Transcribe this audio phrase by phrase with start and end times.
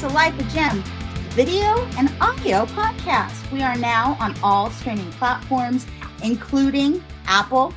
[0.00, 0.82] the Life of JEM
[1.30, 3.50] video and audio podcast.
[3.50, 5.86] We are now on all streaming platforms,
[6.22, 7.72] including Apple,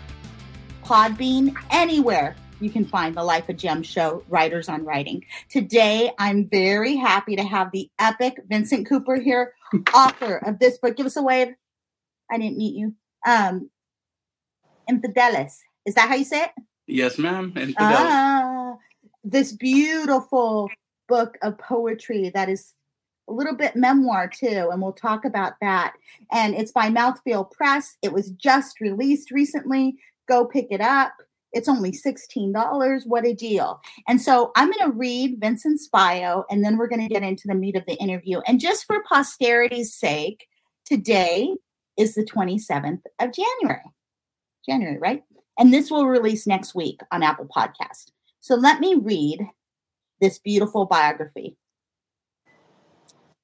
[0.84, 5.24] Podbean, anywhere you can find the Life of JEM show, Writers on Writing.
[5.50, 9.54] Today, I'm very happy to have the epic Vincent Cooper here,
[9.94, 10.98] author of this book.
[10.98, 11.56] Give us a wave.
[12.30, 12.96] I didn't meet you.
[13.26, 13.70] Um,
[14.92, 15.54] Infidelis.
[15.86, 16.52] Is that how you say it?
[16.86, 17.54] Yes, ma'am.
[17.54, 17.76] Infidelis.
[17.78, 18.76] Ah,
[19.24, 20.70] this beautiful
[21.10, 22.74] book of poetry that is
[23.28, 25.94] a little bit memoir too, and we'll talk about that.
[26.32, 27.98] And it's by Mouthfeel Press.
[28.02, 29.96] It was just released recently.
[30.28, 31.14] Go pick it up.
[31.52, 33.08] It's only $16.
[33.08, 33.82] What a deal.
[34.08, 37.48] And so I'm going to read Vincent's bio and then we're going to get into
[37.48, 38.40] the meat of the interview.
[38.48, 40.46] And just for posterity's sake,
[40.86, 41.56] today
[41.98, 43.82] is the 27th of January.
[44.68, 45.24] January, right?
[45.58, 48.12] And this will release next week on Apple Podcast.
[48.42, 49.48] So let me read
[50.20, 51.58] this beautiful biography.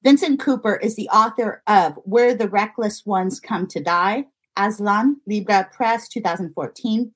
[0.03, 4.25] Vincent Cooper is the author of Where the Reckless Ones Come to Die,
[4.57, 7.11] Aztlan, Libre Press, 2014,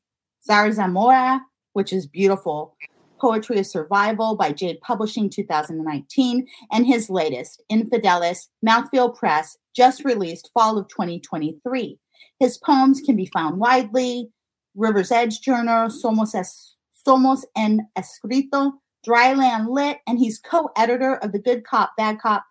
[0.49, 1.41] Zarzamora,
[1.73, 2.75] which is beautiful,
[3.19, 10.49] Poetry of Survival by Jade Publishing, 2019, and his latest, Infidelis, Mouthfeel Press, just released
[10.53, 11.99] fall of 2023.
[12.39, 14.29] His poems can be found widely,
[14.75, 18.73] River's Edge Journal, Somos, es, Somos en Escrito,
[19.09, 22.45] Dryland Lit, and he's co-editor of the Good Cop, Bad Cop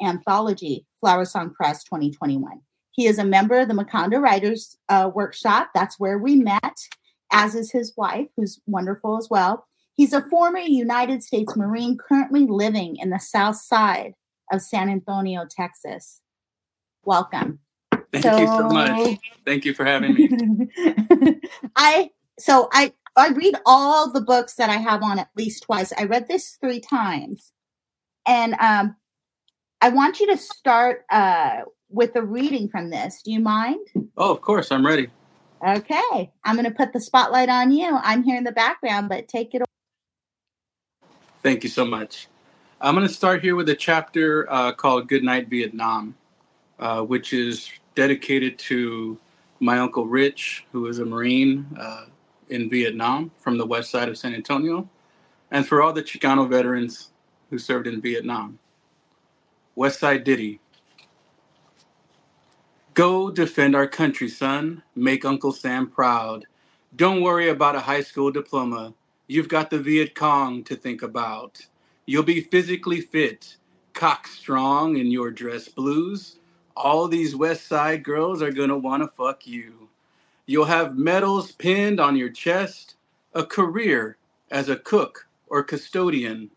[0.00, 2.60] anthology, Flower Song Press 2021.
[2.92, 5.70] He is a member of the Macondo Writers uh, Workshop.
[5.74, 6.78] That's where we met,
[7.32, 9.66] as is his wife, who's wonderful as well.
[9.94, 14.14] He's a former United States Marine currently living in the south side
[14.52, 16.20] of San Antonio, Texas.
[17.04, 17.58] Welcome.
[18.12, 19.18] Thank so, you so much.
[19.44, 20.70] Thank you for having me.
[21.76, 25.92] I so I I read all the books that I have on at least twice.
[25.96, 27.52] I read this three times.
[28.26, 28.96] And um
[29.84, 31.60] I want you to start uh,
[31.90, 33.20] with a reading from this.
[33.22, 33.86] Do you mind?
[34.16, 34.72] Oh, of course.
[34.72, 35.10] I'm ready.
[35.62, 36.32] Okay.
[36.42, 37.98] I'm going to put the spotlight on you.
[38.02, 41.08] I'm here in the background, but take it away.
[41.42, 42.28] Thank you so much.
[42.80, 46.14] I'm going to start here with a chapter uh, called Good Night Vietnam,
[46.78, 49.18] uh, which is dedicated to
[49.60, 52.06] my Uncle Rich, who is a Marine uh,
[52.54, 54.88] in Vietnam from the west side of San Antonio,
[55.50, 57.10] and for all the Chicano veterans
[57.50, 58.58] who served in Vietnam.
[59.76, 60.60] West Side Ditty.
[62.94, 64.82] Go defend our country, son.
[64.94, 66.44] Make Uncle Sam proud.
[66.94, 68.94] Don't worry about a high school diploma.
[69.26, 71.66] You've got the Viet Cong to think about.
[72.06, 73.56] You'll be physically fit,
[73.94, 76.38] cock strong in your dress blues.
[76.76, 79.83] All these West Side girls are gonna wanna fuck you.
[80.46, 82.96] You'll have medals pinned on your chest,
[83.32, 84.18] a career
[84.50, 86.50] as a cook or custodian,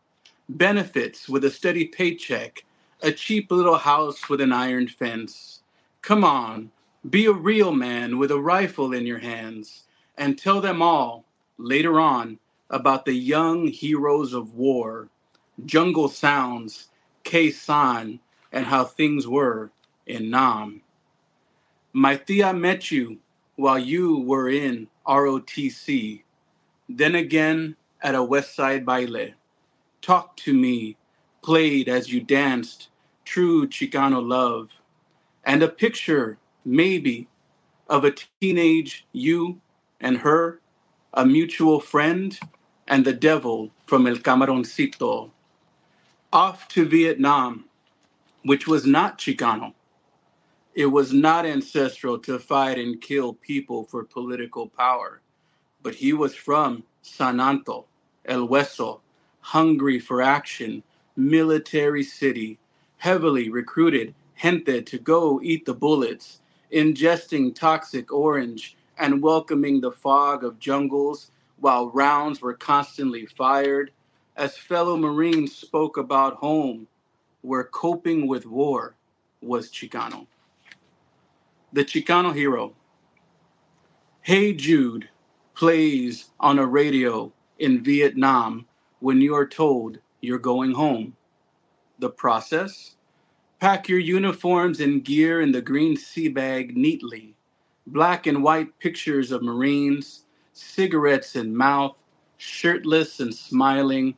[0.50, 2.66] benefits with a steady paycheck,
[3.02, 5.62] a cheap little house with an iron fence.
[6.02, 6.72] Come on,
[7.10, 9.84] be a real man with a rifle in your hands
[10.18, 11.24] and tell them all
[11.58, 15.08] later on about the young heroes of war,
[15.66, 16.90] jungle sounds,
[17.24, 18.20] Khe Sanh,
[18.52, 19.72] and how things were
[20.06, 20.82] in Nam.
[21.94, 23.20] My tia met you
[23.58, 26.24] while you were in ROTC,
[26.88, 29.34] then again at a West Side baile.
[30.02, 30.96] Talk to me
[31.44, 32.90] played as you danced
[33.26, 34.70] true Chicano love,
[35.44, 37.28] and a picture, maybe,
[37.90, 39.60] of a teenage you
[40.00, 40.62] and her,
[41.14, 42.40] a mutual friend,
[42.88, 45.32] and the devil from El Camaroncito.
[46.32, 47.66] Off to Vietnam,
[48.44, 49.74] which was not Chicano.
[50.78, 55.22] It was not ancestral to fight and kill people for political power,
[55.82, 57.88] but he was from San Anto,
[58.26, 59.02] El Hueso,
[59.40, 60.84] hungry for action,
[61.16, 62.60] military city,
[62.98, 66.42] heavily recruited gente to go eat the bullets,
[66.72, 73.90] ingesting toxic orange and welcoming the fog of jungles while rounds were constantly fired,
[74.36, 76.86] as fellow Marines spoke about home,
[77.42, 78.96] where coping with war
[79.42, 80.28] was Chicano.
[81.74, 82.74] The Chicano hero.
[84.22, 85.10] Hey Jude
[85.54, 88.66] plays on a radio in Vietnam
[89.00, 91.18] when you are told you're going home.
[92.00, 92.96] The process?
[93.60, 97.36] Pack your uniforms and gear in the green sea bag neatly.
[97.86, 100.24] Black and white pictures of Marines,
[100.54, 101.98] cigarettes in mouth,
[102.38, 104.16] shirtless and smiling,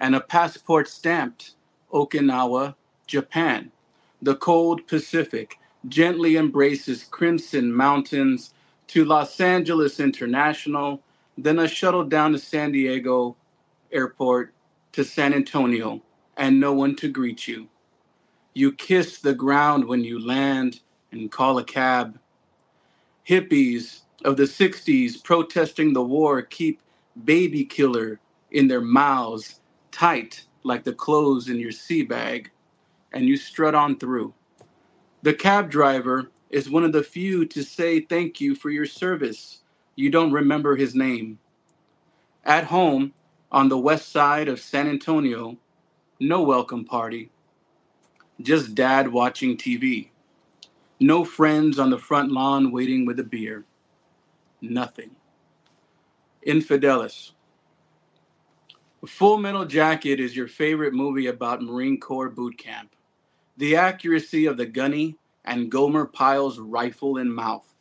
[0.00, 1.54] and a passport stamped
[1.94, 2.74] Okinawa,
[3.06, 3.72] Japan.
[4.20, 5.56] The cold Pacific
[5.88, 8.54] gently embraces crimson mountains
[8.88, 11.02] to Los Angeles International,
[11.38, 13.36] then a shuttle down to San Diego
[13.92, 14.54] Airport
[14.92, 16.02] to San Antonio
[16.36, 17.68] and no one to greet you.
[18.54, 20.80] You kiss the ground when you land
[21.12, 22.18] and call a cab.
[23.28, 26.80] Hippies of the 60s protesting the war keep
[27.24, 28.20] baby killer
[28.52, 29.60] in their mouths
[29.92, 32.50] tight like the clothes in your sea bag,
[33.12, 34.34] and you strut on through.
[35.22, 39.60] The cab driver is one of the few to say thank you for your service.
[39.94, 41.38] You don't remember his name.
[42.44, 43.12] At home,
[43.52, 45.58] on the west side of San Antonio,
[46.20, 47.30] no welcome party.
[48.40, 50.08] Just dad watching TV.
[50.98, 53.66] No friends on the front lawn waiting with a beer.
[54.62, 55.10] Nothing.
[56.46, 57.32] Infidelis.
[59.06, 62.94] Full Metal Jacket is your favorite movie about Marine Corps boot camp.
[63.60, 67.74] The accuracy of the gunny and Gomer Pyle's rifle in mouth.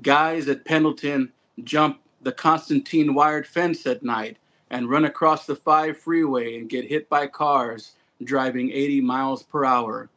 [0.00, 1.34] Guys at Pendleton
[1.64, 4.38] jump the Constantine wired fence at night
[4.70, 7.92] and run across the 5 freeway and get hit by cars
[8.24, 10.08] driving 80 miles per hour.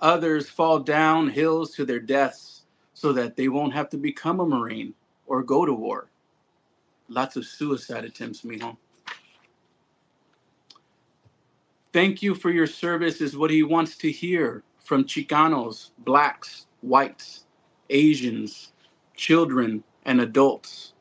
[0.00, 2.62] Others fall down hills to their deaths
[2.94, 4.94] so that they won't have to become a Marine
[5.26, 6.08] or go to war.
[7.10, 8.78] Lots of suicide attempts, mijo.
[11.94, 17.46] Thank you for your service is what he wants to hear from Chicanos, blacks, whites,
[17.88, 18.72] Asians,
[19.16, 20.94] children, and adults.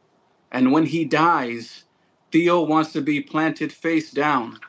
[0.52, 1.86] And when he dies,
[2.32, 4.60] Theo wants to be planted face down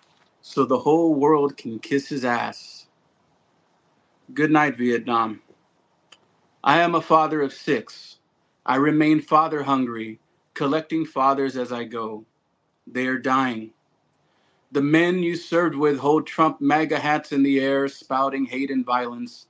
[0.41, 2.87] so the whole world can kiss his ass.
[4.33, 5.43] Good night, Vietnam.
[6.65, 8.17] I am a father of six.
[8.65, 10.21] I remain father hungry,
[10.55, 12.25] collecting fathers as I go.
[12.87, 13.73] They are dying.
[14.75, 18.85] The men you served with hold Trump MAGA hats in the air, spouting hate and
[18.85, 19.47] violence.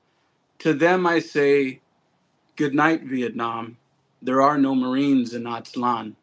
[0.58, 1.80] To them I say,
[2.56, 3.78] Good night, Vietnam.
[4.20, 6.16] There are no Marines in Aztlan.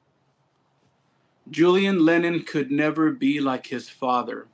[1.50, 4.46] Julian Lennon could never be like his father.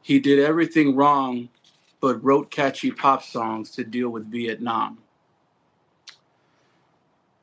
[0.00, 1.50] He did everything wrong,
[2.00, 5.00] but wrote catchy pop songs to deal with Vietnam.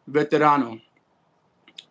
[0.09, 0.81] Veterano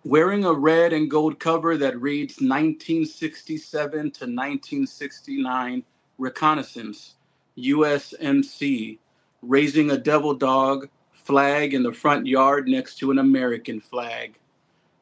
[0.05, 5.85] wearing a red and gold cover that reads 1967 to 1969
[6.19, 7.15] Reconnaissance,
[7.59, 8.99] USMC,
[9.43, 14.39] raising a devil dog flag in the front yard next to an American flag.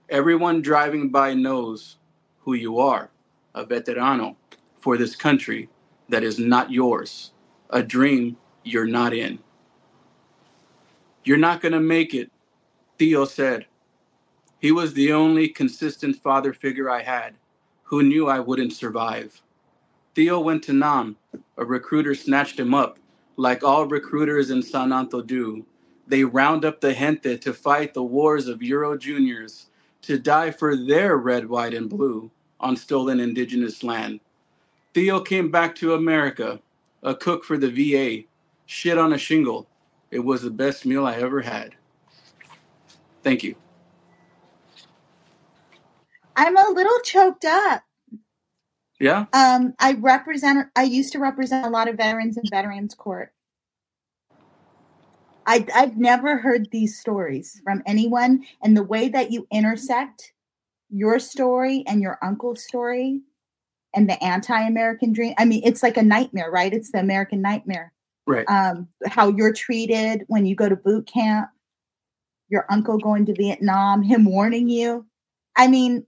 [0.08, 1.97] Everyone driving by knows
[2.41, 3.11] who you are,
[3.55, 4.37] a veterano
[4.79, 5.69] for this country
[6.08, 7.32] that is not yours,
[7.70, 9.38] a dream you're not in.
[11.25, 12.31] You're not going to make it,
[12.99, 13.67] Theo said.
[14.61, 17.35] He was the only consistent father figure I had
[17.83, 19.43] who knew I wouldn't survive.
[20.15, 21.17] Theo went to Nam.
[21.57, 22.99] A recruiter snatched him up,
[23.37, 25.65] like all recruiters in San Anto do.
[26.07, 29.71] They round up the gente to fight the wars of Euro juniors,
[30.03, 32.31] to die for their red, white, and blue
[32.61, 34.21] on stolen indigenous land.
[34.93, 36.61] Theo came back to America,
[37.03, 38.27] a cook for the VA,
[38.67, 39.67] shit on a shingle.
[40.11, 41.75] It was the best meal I ever had.
[43.23, 43.55] Thank you.
[46.41, 47.83] I'm a little choked up.
[48.99, 49.27] Yeah.
[49.35, 50.69] Um, I represent.
[50.75, 53.35] I used to represent a lot of veterans in Veterans Court.
[55.47, 60.33] I, I've never heard these stories from anyone, and the way that you intersect
[60.88, 63.21] your story and your uncle's story
[63.95, 65.35] and the anti-American dream.
[65.37, 66.73] I mean, it's like a nightmare, right?
[66.73, 67.93] It's the American nightmare.
[68.26, 68.49] Right.
[68.49, 71.50] Um, how you're treated when you go to boot camp,
[72.49, 75.07] your uncle going to Vietnam, him warning you.
[75.57, 76.07] I mean,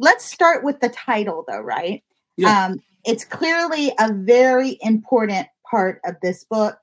[0.00, 2.02] let's start with the title though, right?
[2.36, 2.66] Yeah.
[2.66, 6.78] Um, it's clearly a very important part of this book.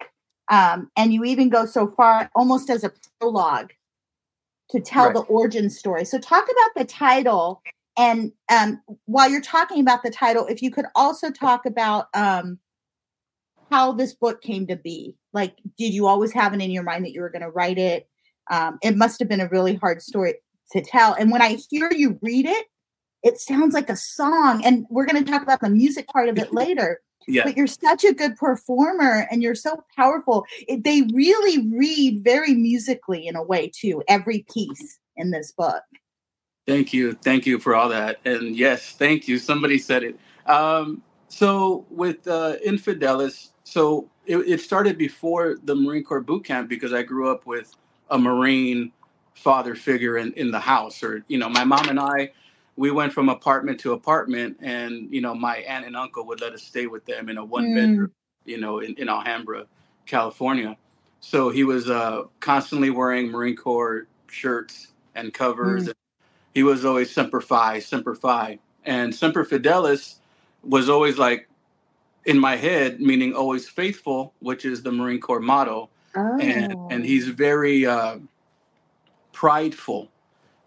[0.50, 3.72] Um, and you even go so far almost as a prologue
[4.70, 5.16] to tell Right.
[5.16, 6.06] the origin story.
[6.06, 7.62] So talk about the title
[7.98, 12.60] and um, while you're talking about the title, if you could also talk about um,
[13.72, 15.16] how this book came to be.
[15.34, 17.80] Like, did you always have it in your mind that you were going to write
[17.80, 18.08] it?
[18.52, 20.36] Um, it must have been a really hard story
[20.72, 21.14] to tell.
[21.14, 22.68] And when I hear you read it,
[23.28, 24.64] it sounds like a song.
[24.64, 27.02] And we're going to talk about the music part of it later.
[27.28, 27.44] Yeah.
[27.44, 30.46] But you're such a good performer and you're so powerful.
[30.68, 35.84] It, they really read very musically in a way, too, every piece in this book.
[36.66, 37.14] Thank you.
[37.14, 38.20] Thank you for all that.
[38.24, 39.40] And yes, thank you.
[39.40, 40.20] Somebody said it.
[40.46, 46.70] Um, so with uh, Infidelis, so it, it started before the Marine Corps boot camp
[46.70, 47.76] because I grew up with
[48.10, 48.94] a Marine
[49.34, 51.04] father figure in, in the house.
[51.04, 52.32] Or, you know, my mom and I,
[52.78, 56.54] we went from apartment to apartment and, you know, my aunt and uncle would let
[56.54, 57.76] us stay with them in a one Mm.
[57.76, 58.12] bedroom,
[58.46, 59.66] you know, in, in Alhambra,
[60.06, 60.78] California.
[61.20, 65.88] So he was uh, constantly wearing Marine Corps shirts and covers.
[65.88, 65.94] Mm.
[66.54, 68.60] He was always Semper Fi, Semper Fi.
[68.86, 70.20] And Semper Fidelis
[70.64, 71.50] was always like
[72.26, 75.90] in my head, meaning always faithful, which is the Marine Corps motto.
[76.16, 76.38] Oh.
[76.40, 78.20] And, and he's very uh,
[79.34, 80.10] prideful.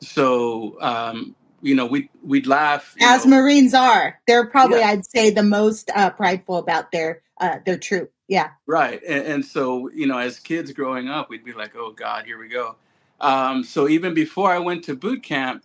[0.00, 2.95] So, um, you know, we, we'd laugh.
[3.00, 3.37] As know.
[3.37, 4.88] Marines are, they're probably, Yeah.
[4.88, 8.12] I'd say, the most uh, prideful about their uh, their troop.
[8.29, 8.50] Yeah.
[8.67, 9.00] Right.
[9.09, 12.38] And, and so, you know, as kids growing up, we'd be like, oh God, here
[12.38, 12.76] we go.
[13.21, 15.64] Um, so even before I went to boot camp,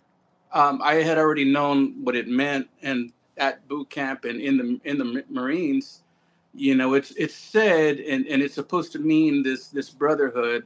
[0.52, 2.68] um, I had already known what it meant.
[2.82, 6.02] And at boot camp and in the in the Marines,
[6.54, 10.64] you know, it's it's said and, and it's supposed to mean this this brotherhood,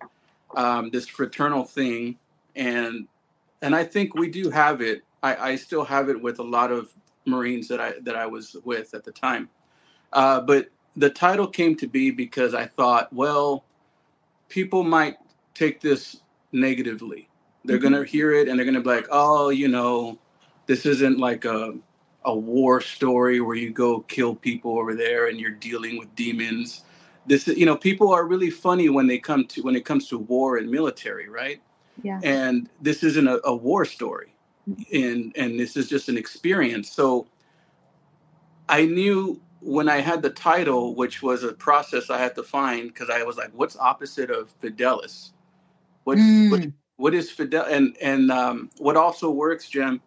[0.57, 2.17] um, this fraternal thing.
[2.57, 3.07] And
[3.63, 5.03] and I think we do have it.
[5.23, 6.93] I, I still have it with a lot of
[7.27, 9.50] Marines that I that I was with at the time.
[10.12, 13.65] Uh, but the title came to be because I thought, well,
[14.49, 15.17] people might
[15.55, 16.23] take this
[16.53, 17.29] negatively.
[17.65, 17.83] They're Mhm.
[17.83, 20.19] gonna hear it and they're gonna be like, oh, you know,
[20.67, 21.75] this isn't like a
[22.25, 26.85] a war story where you go kill people over there and you're dealing with demons.
[27.27, 30.09] This, is- you know, people are really funny when they come to when it comes
[30.09, 31.62] to war and military, right?
[32.03, 32.21] Yeah.
[32.25, 34.30] and this isn't a, a war story
[34.93, 37.27] and and this is just an experience so
[38.69, 42.89] i knew when i had the title which was a process i had to find
[42.89, 45.33] because i was like what's opposite of fidelis
[46.05, 46.75] what's what, Mm.
[46.97, 50.00] what is fidel and and um, what also works jim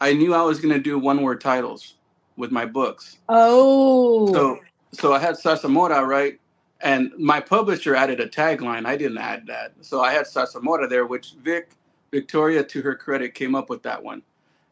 [0.00, 1.96] i knew i was going to do one word titles
[2.36, 4.26] with my books Oh.
[4.26, 4.60] so
[4.92, 6.40] so I had Zarzamora, right?
[6.82, 8.86] And my publisher added a tagline.
[8.86, 9.74] I didn't add that.
[9.82, 11.72] So I had Zarzamora there, which Vic,
[12.14, 14.22] Victoria, to her credit, came up with that one.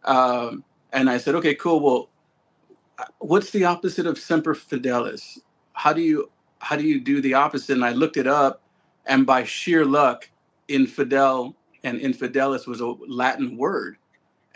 [0.04, 1.80] Um, and I said, okay, cool.
[1.80, 2.10] Well,
[3.20, 5.40] what's the opposite of semper fidelis?
[5.74, 6.30] How do you
[6.60, 7.74] how do you do the opposite?
[7.74, 8.62] And I looked it up,
[9.06, 10.30] and by sheer luck,
[10.68, 13.98] infidel and infidelis was a Latin word.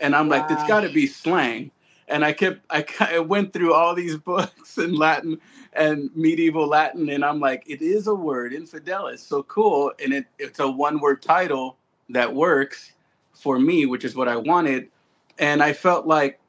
[0.00, 1.72] And I'm like, it's got to be slang.
[2.08, 5.40] And I kept, I, I went through all these books in Latin
[5.74, 10.26] and medieval Latin, and I'm like, it is a word, infidelis, so cool, and it,
[10.38, 11.78] it's a one-word title
[12.10, 12.92] that works
[13.34, 14.88] for me, which is what I wanted,
[15.38, 16.40] and I felt like,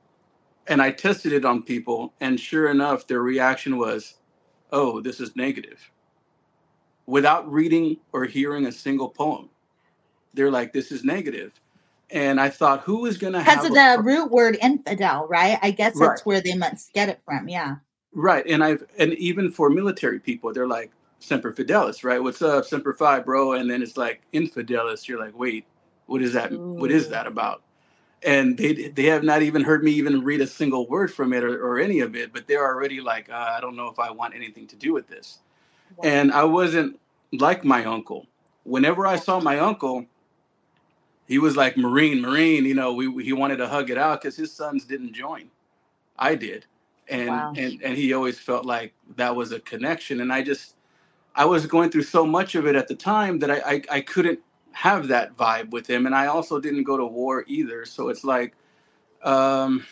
[0.67, 4.15] and I tested it on people, and sure enough, their reaction was,
[4.71, 5.91] oh, this is negative,
[7.07, 9.49] without reading or hearing a single poem.
[10.33, 11.53] They're like, this is negative.
[12.11, 15.27] And I thought, who is going to have Because of a the root word infidel,
[15.27, 15.59] right?
[15.61, 16.09] I guess Right.
[16.09, 17.49] that's where they must get it from.
[17.49, 17.77] Yeah.
[18.13, 22.21] Right, and I've and even for military people, they're like semper fidelis, right?
[22.21, 23.53] What's up, semper fi, bro?
[23.53, 25.07] And then it's like infidelis.
[25.07, 25.65] You're like, wait,
[26.07, 26.51] what is that?
[26.75, 27.63] What is that about?
[28.23, 31.43] And they they have not even heard me even read a single word from it
[31.43, 34.11] or, or any of it, but they're already like, uh, I don't know if I
[34.11, 35.39] want anything to do with this.
[36.03, 36.99] And I wasn't
[37.33, 38.27] like my uncle.
[38.63, 40.05] Whenever I saw my uncle,
[41.27, 42.65] he was like Marine, Marine.
[42.65, 45.49] You know, we he wanted to hug it out because his sons didn't join.
[46.17, 46.67] I did,
[47.09, 47.53] and Wow.
[47.57, 50.21] and and he always felt like that was a connection.
[50.21, 50.76] And I just
[51.37, 54.01] I was going through so much of it at the time that I I, I
[54.01, 54.39] couldn't
[54.71, 57.85] have that vibe with him, and I also didn't go to war either.
[57.85, 58.55] So it's like,
[59.23, 59.85] um,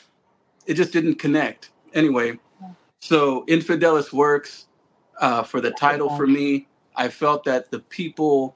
[0.65, 1.71] it just didn't connect.
[1.93, 2.39] Anyway,
[2.99, 4.67] so Infidelis works
[5.19, 6.67] uh, for the title for me.
[6.95, 8.55] I felt that the people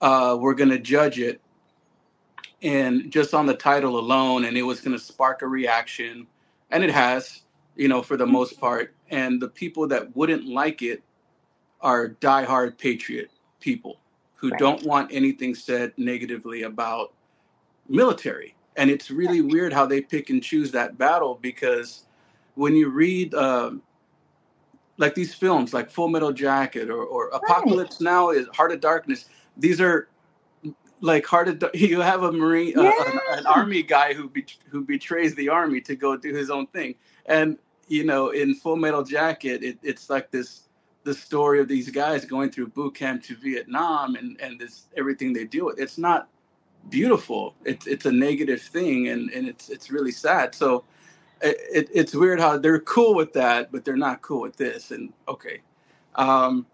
[0.00, 1.40] uh, were going to judge it,
[2.62, 6.26] and just on the title alone, and it was going to spark a reaction,
[6.70, 7.42] and it has,
[7.76, 8.94] you know, for the most part.
[9.10, 11.02] And the people that wouldn't like it
[11.80, 13.30] are diehard patriot
[13.60, 14.00] people
[14.34, 14.58] who Right.
[14.58, 17.12] don't want anything said negatively about
[17.88, 18.54] military.
[18.76, 22.04] And it's really weird how they pick and choose that battle because
[22.54, 23.82] when you read um,
[24.98, 29.26] like these films like Full Metal Jacket or, or Apocalypse Now is Heart of Darkness,
[29.56, 30.08] these are
[31.00, 34.84] like Heart of you have a marine uh, an, an army guy who be, who
[34.84, 36.94] betrays the army to go do his own thing.
[37.26, 37.58] And
[37.88, 40.67] you know, in Full Metal Jacket, it, it's like this
[41.08, 45.32] the story of these guys going through boot camp to Vietnam and and this everything
[45.32, 45.78] they deal with.
[45.78, 46.28] It's not
[46.90, 47.54] beautiful.
[47.64, 50.54] It's it's a negative thing, and and it's it's really sad.
[50.54, 50.84] So
[51.40, 54.90] it, it, it's weird how they're cool with that, but they're not cool with this.
[54.90, 55.62] And okay,
[56.16, 56.66] um,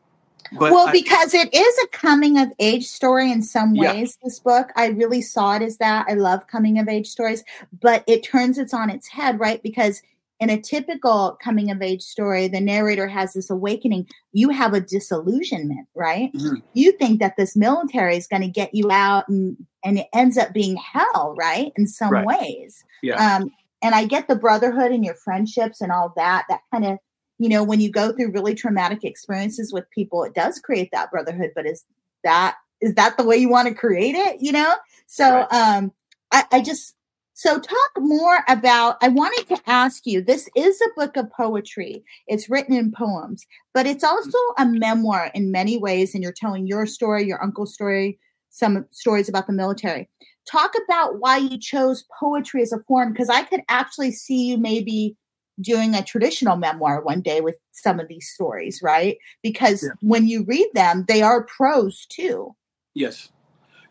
[0.59, 3.93] but well, I- because it is a coming of age story in some Yeah.
[3.93, 4.19] ways.
[4.25, 6.07] This book, I really saw it as that.
[6.09, 7.45] I love coming of age stories,
[7.81, 9.63] but it turns it on its head, right?
[9.63, 10.03] Because
[10.41, 14.09] in a typical coming of age story, the narrator has this awakening.
[14.33, 16.33] You have a disillusionment, right?
[16.33, 16.63] Mhm.
[16.73, 20.37] You think that this military is going to get you out, and and it ends
[20.39, 21.73] up being hell, right?
[21.77, 22.27] In some Right.
[22.27, 22.85] ways.
[23.03, 23.51] yeah, Um,
[23.83, 26.47] and I get the brotherhood and your friendships and all that.
[26.49, 26.99] That kind of,
[27.39, 31.11] you know, when you go through really traumatic experiences with people, it does create that
[31.11, 31.53] brotherhood.
[31.55, 31.85] But is
[32.25, 34.41] that is that the way you want to create it?
[34.41, 34.75] You know?
[35.07, 35.53] So Right.
[35.53, 35.93] um,
[36.33, 36.95] I, I just
[37.37, 38.97] So, talk more about.
[39.03, 42.05] I wanted to ask you this is a book of poetry.
[42.29, 44.15] It's written in poems, but it's mm-hmm.
[44.15, 46.15] also a memoir in many ways.
[46.15, 50.09] And you're telling your story, your uncle's story, some stories about the military.
[50.49, 54.57] Talk about why you chose poetry as a form, because I could actually see you
[54.57, 55.17] maybe
[55.61, 59.17] doing a traditional memoir one day with some of these stories, right?
[59.43, 59.91] Because yeah.
[60.01, 62.55] when you read them, they are prose too.
[62.95, 63.29] Yes.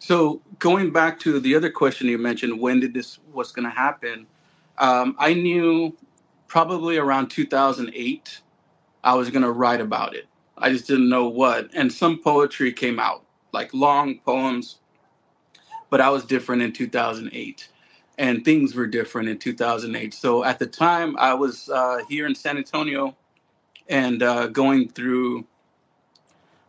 [0.04, 3.74] So going back to the other question you mentioned, when did this was going to
[3.74, 4.28] happen?
[4.78, 5.96] Um, I knew
[6.50, 8.42] probably around 2008
[9.02, 10.28] I was going to write about it.
[10.58, 11.70] I just didn't know what.
[11.74, 14.80] And some poetry came out, like long poems,
[15.90, 17.70] but I was different in 2008
[18.18, 20.14] and things were different in 2008.
[20.14, 23.16] So at the time, I was uh, here in San Antonio
[23.88, 25.48] and uh, going through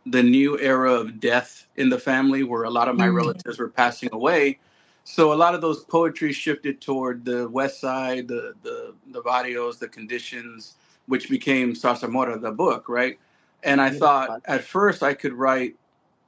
[0.05, 3.15] the new era of death in the family where a lot of my mm.
[3.15, 4.59] relatives were passing away.
[5.03, 9.77] So a lot of those poetry shifted toward the west side, the the the barrios,
[9.77, 10.75] the conditions,
[11.07, 13.19] which became Zarzamora, the book, right?
[13.63, 15.75] And I thought at first I could write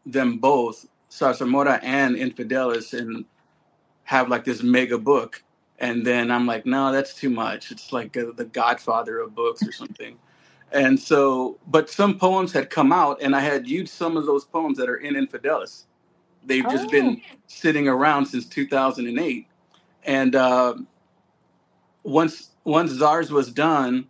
[0.05, 3.25] them both, Zarzamora and Infidelis, and
[4.03, 5.43] have like this mega book.
[5.79, 7.71] And then I'm like, no, that's too much.
[7.71, 10.17] It's like a, the Godfather of books or something.
[10.71, 14.45] And so, but some poems had come out, and I had used some of those
[14.45, 15.83] poems that are in Infidelis.
[16.45, 16.71] They've oh.
[16.71, 17.35] just been oh.
[17.47, 19.47] sitting around since 2008.
[20.03, 20.75] And uh,
[22.03, 24.09] once once Zars was done,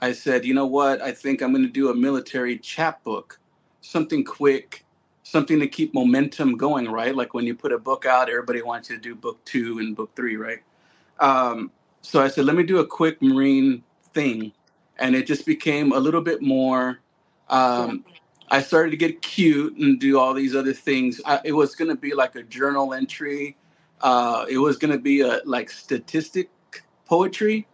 [0.00, 1.00] I said, you know what?
[1.00, 3.38] I think I'm going to do a military chapbook,
[3.80, 4.84] something quick,
[5.22, 7.14] something to keep momentum going, right?
[7.14, 9.94] Like when you put a book out, everybody wants you to do book two and
[9.94, 10.58] book three, right?
[11.20, 11.70] Um,
[12.02, 13.82] so I said, let me do a quick Marine
[14.12, 14.52] thing
[14.98, 17.00] and it just became a little bit more.
[17.48, 18.04] Um,
[18.50, 21.20] I started to get cute and do all these other things.
[21.24, 23.56] I, it was going to be like a journal entry.
[24.00, 26.50] Uh, it was going to be a like statistic
[27.06, 27.66] poetry,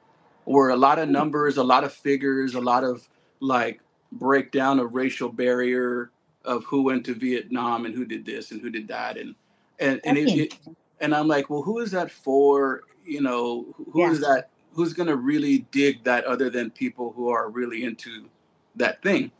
[0.45, 3.09] where a lot of numbers, a lot of figures, a lot of
[3.41, 3.81] like
[4.13, 6.11] breakdown of racial barrier
[6.45, 9.35] of who went to Vietnam and who did this and who did that and
[9.79, 10.59] and and, it, it,
[11.01, 12.83] and I'm like, well, who is that for?
[13.05, 14.11] You know, who yeah.
[14.11, 18.29] is that who's going to really dig that other than people who are really into
[18.77, 19.31] that thing?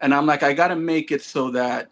[0.00, 1.88] And i'm like i got to make it so that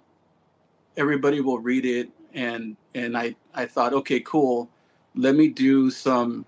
[0.96, 2.11] everybody will read it.
[2.35, 4.70] And and i i thought okay cool.
[5.14, 6.44] Let me do some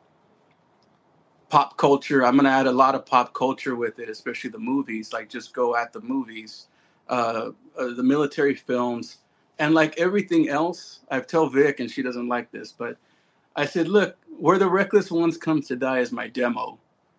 [1.49, 2.25] pop culture.
[2.25, 5.13] I'm going to add a lot of pop culture with it especially the movies.
[5.13, 6.67] Like just go at the movies
[7.09, 9.19] uh, uh the military films.
[9.59, 12.97] And like everything else i've tell vic and she doesn't like this but
[13.57, 16.79] I said, look, where the reckless ones come to die is my demo,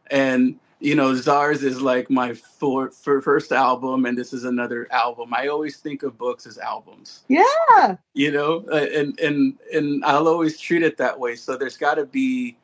[0.09, 4.87] and you know, Zars is like my for, for first album, and this is another
[4.91, 5.31] album.
[5.31, 7.23] I always think of books as albums.
[7.27, 7.97] Yeah.
[8.15, 11.35] You know, uh, and and and I'll always treat it that way.
[11.35, 12.57] So there's got to be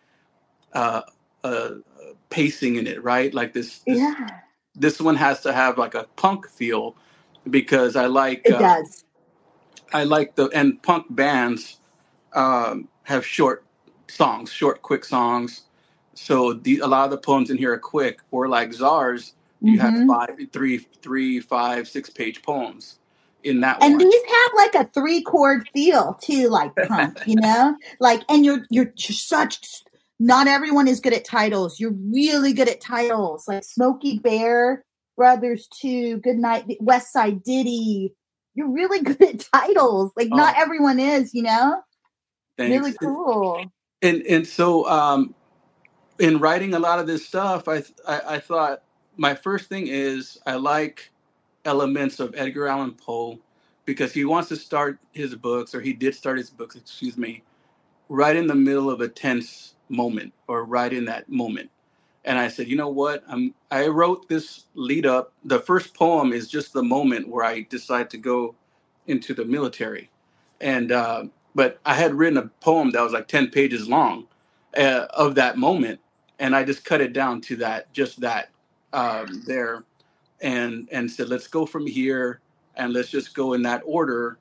[0.73, 1.03] uh,
[1.43, 1.75] a,
[2.29, 3.33] pacing in it, right?
[3.33, 3.99] Like this, this.
[3.99, 4.27] Yeah.
[4.75, 6.95] This one has to have like a punk feel
[7.49, 8.41] because I like.
[8.45, 9.03] It uh, does.
[9.93, 11.79] I like the and punk bands
[12.33, 13.63] um, have short
[14.09, 15.63] songs, short, quick songs.
[16.13, 18.19] So the, a lot of the poems in here are quick.
[18.31, 19.97] Or like Zars, you mm-hmm.
[19.97, 22.99] have five, three, three, five, six page poems
[23.45, 23.81] in that.
[23.81, 24.09] And one.
[24.09, 28.65] these have like a three chord feel too, like punk, you know, like and you're
[28.69, 29.83] you're such.
[30.19, 31.79] Not everyone is good at titles.
[31.79, 34.83] You're really good at titles, like Smokey Bear
[35.15, 38.15] Brothers Two, Good Night, West Side Ditty.
[38.55, 40.11] You're really good at titles.
[40.17, 40.35] Like oh.
[40.35, 41.81] not everyone is, you know.
[42.57, 42.75] Thanks.
[42.77, 43.71] Really cool.
[44.01, 45.35] And and so um,
[46.19, 48.83] in writing a lot of this stuff, I, I I thought
[49.17, 51.11] my first thing is I like
[51.65, 53.39] elements of Edgar Allan Poe
[53.85, 57.43] because he wants to start his books, or he did start his books, excuse me,
[58.09, 61.69] right in the middle of a tense moment, or right in that moment.
[62.25, 63.23] And I said, you know what?
[63.27, 63.55] I'm.
[63.71, 65.33] I wrote this lead up.
[65.45, 68.55] The first poem is just the moment where I decide to go
[69.07, 70.09] into the military,
[70.61, 71.25] and uh,
[71.57, 74.27] but I had written a poem that was like 10 pages long
[74.77, 75.99] uh, of that moment.
[76.37, 78.51] And I just cut it down to that, just that
[78.93, 79.83] um, there
[80.39, 82.41] and, and said, let's go from here
[82.75, 84.37] and let's just go in that order,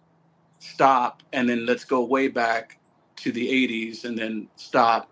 [0.59, 1.23] stop.
[1.33, 2.79] And then let's go way back
[3.17, 5.11] to the 80s and then stop.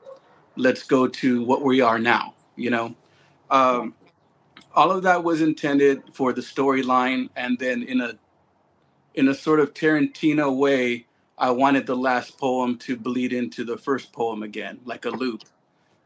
[0.57, 2.95] Let's go to what we are now, you know?
[3.51, 3.95] Um,
[4.75, 8.19] all of that was intended for the storyline and then in a
[9.15, 11.07] in a sort of Tarantino way,
[11.39, 15.43] I wanted the last poem to bleed into the first poem again, like a loop,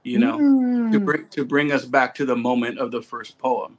[0.05, 0.93] you know, mm.
[0.93, 3.79] to bring to bring us back to the moment of the first poem.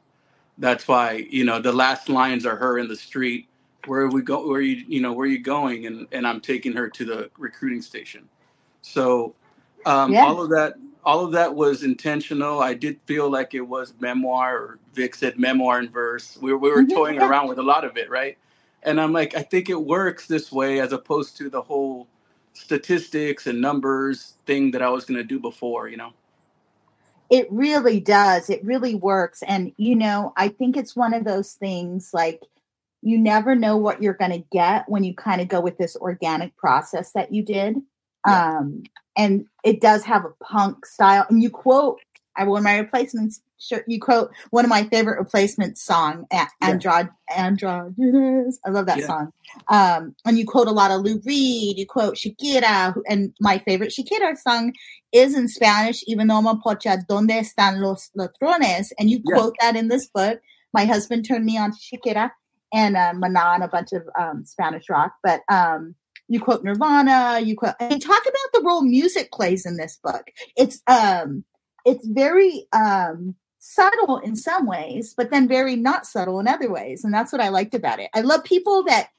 [0.58, 3.50] That's why you know the last lines are her in the street.
[3.88, 4.48] Where are we go?
[4.48, 5.86] Where you you know where are you going?
[5.88, 8.30] And and I'm taking her to the recruiting station.
[8.82, 9.32] So
[9.86, 10.24] Um, Yeah.
[10.24, 12.62] All of that, all of that was intentional.
[12.62, 16.38] I did feel like it was memoir, or Vic said memoir in verse.
[16.42, 18.38] We, we were Mhm, toying around with a lot of it, right?
[18.84, 22.08] And I'm like, I think it works this way as opposed to the whole
[22.54, 26.14] statistics and numbers thing that I was going to do before, you know?
[27.30, 28.50] It really does.
[28.50, 29.44] It really works.
[29.44, 32.42] And, you know, I think it's one of those things like
[33.02, 35.96] you never know what you're going to get when you kind of go with this
[35.96, 37.78] organic process that you did.
[38.26, 38.58] Yeah.
[38.58, 38.84] Um,
[39.16, 41.26] and it does have a punk style.
[41.30, 42.00] And you quote,
[42.36, 43.42] I wore my replacements.
[43.88, 46.48] You quote one of my favorite replacement song, A- Yeah.
[46.62, 48.60] Androd, Androgynous.
[48.66, 49.08] I love that Yeah.
[49.08, 49.34] song.
[49.68, 51.78] Um, and you quote a lot of Lou Reed.
[51.78, 52.96] You quote Shakira.
[53.08, 54.74] And my favorite Shakira song
[55.12, 58.92] is in Spanish, even though I'm pocha, ¿Dónde están los ladrones?
[58.98, 59.36] And you Yeah.
[59.36, 60.40] quote that in this book.
[60.74, 62.32] My husband turned me on to Shakira
[62.74, 65.14] and uh, Maná and a bunch of um, Spanish rock.
[65.24, 65.96] But um,
[66.28, 67.40] you quote Nirvana.
[67.40, 70.30] You quote and talk about the role music plays in this book.
[70.56, 71.44] It's um,
[71.86, 77.04] it's very um, subtle in some ways, but then very not subtle in other ways,
[77.04, 78.10] and that's what I liked about it.
[78.14, 79.10] I love people that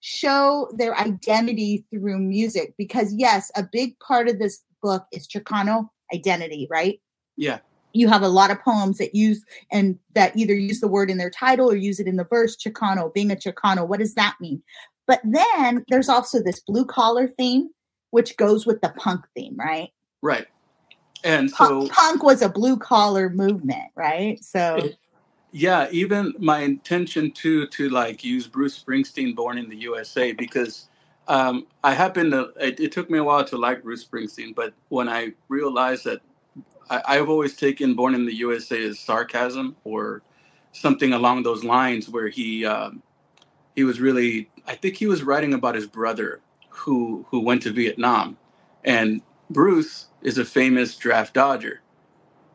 [0.00, 5.88] show their identity through music because yes, a big part of this book is Chicano
[6.12, 7.00] identity, right?
[7.36, 7.58] Yeah.
[7.92, 11.18] You have a lot of poems that use and that either use the word in
[11.18, 12.56] their title or use it in the verse.
[12.56, 14.62] Chicano, being a Chicano, what does that mean?
[15.06, 17.70] But then there's also this blue collar theme,
[18.10, 19.90] which goes with the punk theme, right?
[20.22, 20.46] Right.
[21.22, 24.42] And so, Punk, punk was a blue collar movement, right?
[24.42, 24.90] So
[25.52, 30.88] yeah, even my intention to to like use Bruce Springsteen, Born in the USA, because
[31.28, 32.52] um, I happen to.
[32.60, 36.20] It, it took me a while to like Bruce Springsteen, but when I realized that
[36.88, 40.22] I, I've always taken Born in the USA as sarcasm or
[40.72, 43.02] something along those lines, where he um,
[43.74, 44.50] he was really.
[44.66, 48.36] I think he was writing about his brother who who went to Vietnam,
[48.84, 51.80] and Bruce is a famous draft dodger.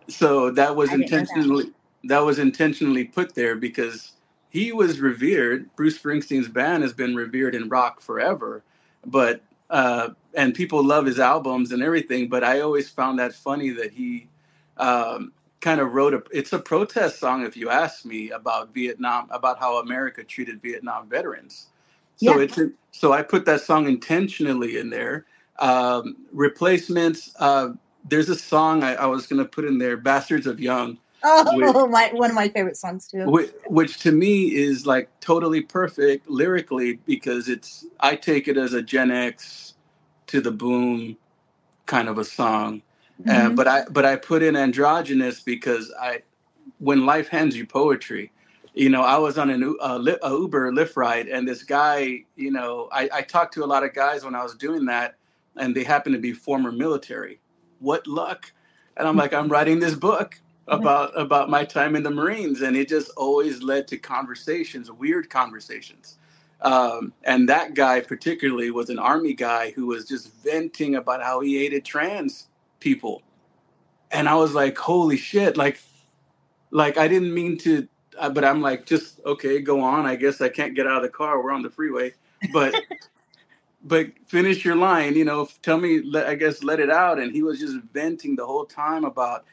[0.09, 1.21] So that was I didn't that.
[1.21, 1.73] intentionally
[2.05, 4.13] that was intentionally put there because
[4.49, 5.75] he was revered.
[5.75, 8.63] Bruce Springsteen's band has been revered in rock forever,
[9.05, 12.29] but uh, and people love his albums and everything.
[12.29, 14.29] But I always found that funny that he
[14.77, 16.23] um, kind of wrote a.
[16.31, 21.09] It's a protest song, if you ask me, about Vietnam, about how America treated Vietnam
[21.09, 21.67] veterans.
[22.17, 22.43] So Yeah.
[22.43, 22.59] it's
[22.91, 25.25] so I put that song intentionally in there.
[25.59, 27.33] Um, replacements.
[27.39, 27.69] Uh,
[28.07, 31.87] there's a song I, I was going to put in there, "Bastards of Young." oh,
[31.91, 33.25] my one of my favorite songs too.
[33.25, 38.73] which, which to me is like totally perfect lyrically because it's I take it as
[38.73, 39.75] a Gen X
[40.27, 41.17] to the boom
[41.87, 42.81] kind of a song.
[43.27, 43.55] Uh, Mhm.
[43.55, 46.23] but I but I put in androgynous because I
[46.79, 48.31] when life hands you poetry,
[48.75, 52.25] you know I was on an a, Li- a Uber Lyft ride and this guy,
[52.35, 55.15] you know I, I talked to a lot of guys when I was doing that
[55.57, 57.39] and they happen to be former military.
[57.79, 58.51] What luck!
[58.97, 62.75] And I'm like I'm writing this book about about my time in the Marines, and
[62.75, 66.17] it just always led to conversations, weird conversations.
[66.61, 71.41] Um, and that guy particularly was an army guy who was just venting about how
[71.41, 72.47] he hated trans
[72.79, 73.21] people,
[74.11, 75.79] and I was like, "Holy shit!" Like,
[76.71, 77.87] like I didn't mean to,
[78.17, 80.05] uh, but I'm like, just okay, go on.
[80.05, 81.43] I guess I can't get out of the car.
[81.43, 82.13] We're on the freeway,
[82.53, 82.73] but.
[83.85, 85.47] But finish your line, you know.
[85.61, 87.19] Tell me, let, I guess, let it out.
[87.19, 89.45] And he was just venting the whole time about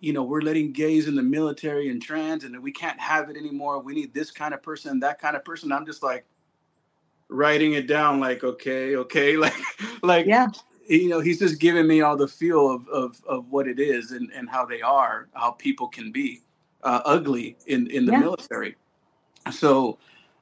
[0.00, 3.36] you know, we're letting gays in the military and trans, and we can't have it
[3.36, 3.80] anymore.
[3.80, 5.72] We need this kind of person, that kind of person.
[5.72, 6.24] I'm just like
[7.28, 9.54] writing it down, like, okay, okay, like,
[10.02, 10.46] like, yeah,
[10.88, 14.12] you know, he's just giving me all the feel of of, of what it is
[14.12, 16.42] and, and how they are, how people can be
[16.82, 18.20] uh, ugly in in the Yeah.
[18.20, 18.76] military.
[19.50, 19.98] So,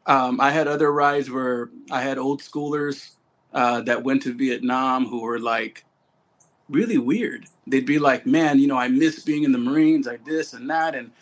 [0.07, 3.17] um, I had other rides where I had old schoolers
[3.53, 5.85] uh, that went to Vietnam who were like
[6.71, 7.47] really weird.
[7.67, 10.71] They'd be like, "Man, you know, I miss being in the Marines, like this and
[10.71, 11.13] that," and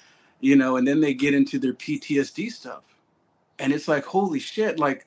[0.40, 2.84] you know, and then they get into their PTSD stuff,
[3.58, 5.06] and it's like, holy shit, like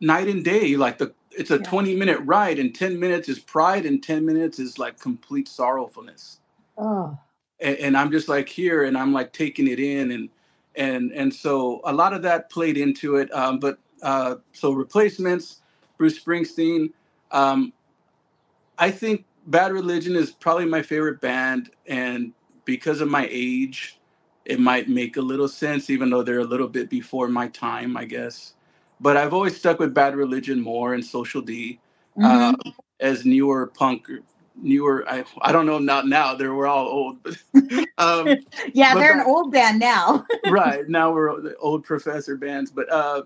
[0.00, 0.76] night and day.
[0.76, 1.64] Like the it's a Yeah.
[1.64, 6.38] twenty minute ride, and ten minutes is pride, and ten minutes is like complete sorrowfulness.
[6.78, 7.18] oh,
[7.60, 10.30] And, and I'm just like here, and I'm like taking it in, and
[10.76, 13.32] and and so a lot of that played into it.
[13.34, 15.62] Um, but uh, so replacements,
[15.98, 16.92] Bruce Springsteen.
[17.30, 17.72] Um,
[18.78, 22.32] I think Bad Religion is probably my favorite band, and
[22.64, 23.98] because of my age,
[24.44, 27.96] it might make a little sense, even though they're a little bit before my time,
[27.96, 28.54] I guess.
[29.00, 31.78] But I've always stuck with Bad Religion more and Social D
[32.22, 32.54] uh,
[33.00, 34.08] as newer punk,
[34.56, 35.04] newer.
[35.08, 36.34] I I don't know not now.
[36.34, 37.36] They were all old, but
[37.98, 38.38] um,
[38.72, 40.24] yeah, they're an old band now.
[40.46, 42.70] right now we're the old professor bands.
[42.70, 43.22] But uh,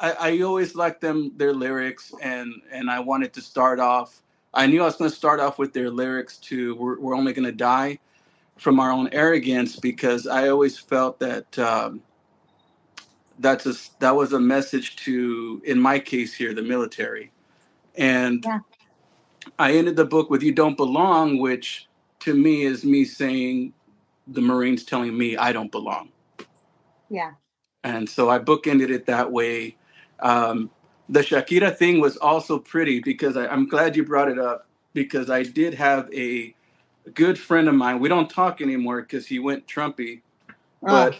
[0.00, 4.22] I, I always liked them their lyrics, and and I wanted to start off
[4.54, 7.32] I knew I was going to start off with their lyrics to "We're, we're only
[7.32, 7.98] going to die
[8.58, 12.02] from our own arrogance" because I always felt that um,
[13.38, 17.32] that's a that was a message to, in my case here, the military,
[17.96, 18.60] and Yeah.
[19.58, 21.88] I ended the book with "You don't belong," which
[22.20, 23.74] to me is me saying
[24.28, 26.10] the Marines telling me I don't belong.
[27.10, 27.32] Yeah.
[27.84, 29.76] And so I bookended it that way.
[30.24, 30.70] Um,
[31.08, 35.30] the Shakira thing was also pretty because I, I'm glad you brought it up because
[35.30, 36.54] I did have a
[37.12, 38.00] good friend of mine.
[38.00, 40.22] We don't talk anymore because he went Trumpy,
[40.80, 41.14] but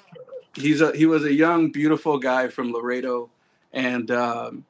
[0.57, 3.31] he's a he was a young, beautiful guy from Laredo,
[3.75, 4.65] and um,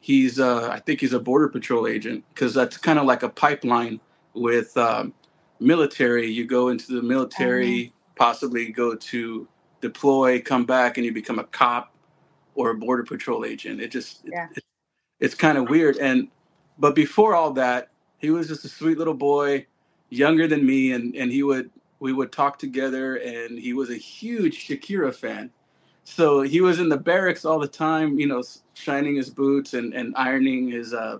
[0.00, 3.28] he's uh, I think he's a border patrol agent because that's kind of like a
[3.28, 4.00] pipeline
[4.34, 5.14] with um,
[5.60, 6.26] military.
[6.26, 9.46] You go into the military, possibly go to
[9.80, 11.92] deploy, come back, and you become a cop
[12.56, 13.80] or a border patrol agent.
[13.80, 14.48] It just yeah.
[14.56, 14.64] it,
[15.20, 15.96] it's kind of weird.
[15.98, 16.28] And
[16.78, 19.66] but before all that, he was just a sweet little boy,
[20.10, 23.96] younger than me, and and he would we would talk together, and he was a
[23.96, 25.50] huge Shakira fan.
[26.04, 28.42] So he was in the barracks all the time, you know,
[28.74, 31.18] shining his boots and, and ironing his uh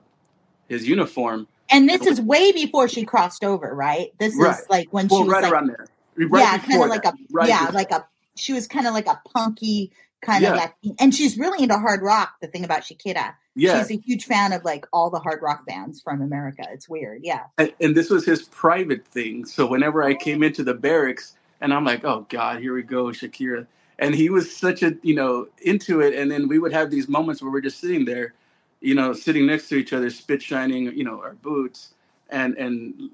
[0.69, 1.47] his uniform.
[1.71, 4.13] And this is way before she crossed over, right?
[4.19, 5.87] This is like when Well, she was right like, around there,
[6.29, 8.87] right yeah, kind of like that, a right yeah, before- like a she was kind
[8.87, 9.91] of like a punky
[10.27, 10.51] kind Yeah.
[10.53, 12.35] of like, and she's really into hard rock.
[12.43, 13.79] The thing about Shakira, yeah.
[13.79, 16.65] she's a huge fan of like all the hard rock bands from America.
[16.71, 17.45] It's weird, yeah.
[17.59, 19.45] and, and this was his private thing.
[19.47, 23.05] So whenever I came into the barracks, and I'm like, oh God, here we go,
[23.07, 23.67] Shakira.
[23.99, 26.13] And he was such a, you know, into it.
[26.15, 28.35] And then we would have these moments where we're just sitting there,
[28.83, 31.95] you know, sitting next to each other, spit shining, you know, our boots,
[32.29, 33.11] and and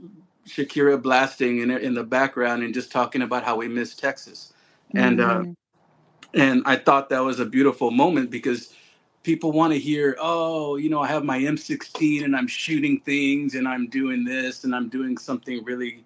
[0.49, 4.53] Shakira blasting in in the background and just talking about how we miss Texas.
[4.95, 5.57] And uh, Mhm.
[6.35, 8.75] And I thought that was a beautiful moment because
[9.25, 13.55] people want to hear, oh, you know, I have my M16 and I'm shooting things
[13.57, 16.05] and I'm doing this and I'm doing something really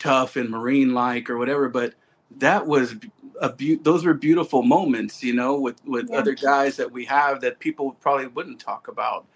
[0.00, 1.70] tough and marine like or whatever.
[1.70, 1.94] But
[2.38, 2.96] that was
[3.42, 6.18] a be- those were beautiful moments, you know, with with Yeah.
[6.20, 9.26] other guys that we have that people probably wouldn't talk about.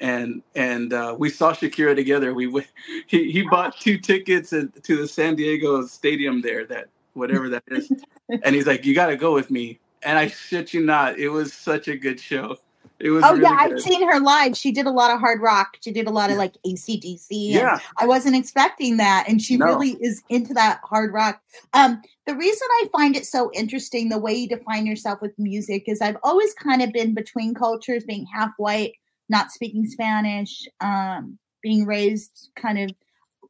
[0.00, 2.34] And and uh, we saw Shakira together.
[2.34, 2.68] We went,
[3.08, 6.66] he he bought two tickets to the San Diego Stadium there.
[6.66, 7.90] That whatever that is
[8.44, 11.30] and he's like, "You got to go with me." And I shit you not, it
[11.30, 12.56] was such a good show.
[13.00, 13.72] It was Oh really yeah, good.
[13.76, 14.56] I've seen her live.
[14.56, 15.76] She did a lot of hard rock.
[15.82, 17.26] She did a lot of like ACDC.
[17.30, 19.66] yeah, I wasn't expecting that, and she No.
[19.66, 21.42] really is into that hard rock.
[21.74, 25.84] Um, the reason I find it so interesting the way you define yourself with music
[25.88, 28.92] is I've always kind of been between cultures, being half white,
[29.28, 32.90] not speaking Spanish, um, being raised kind of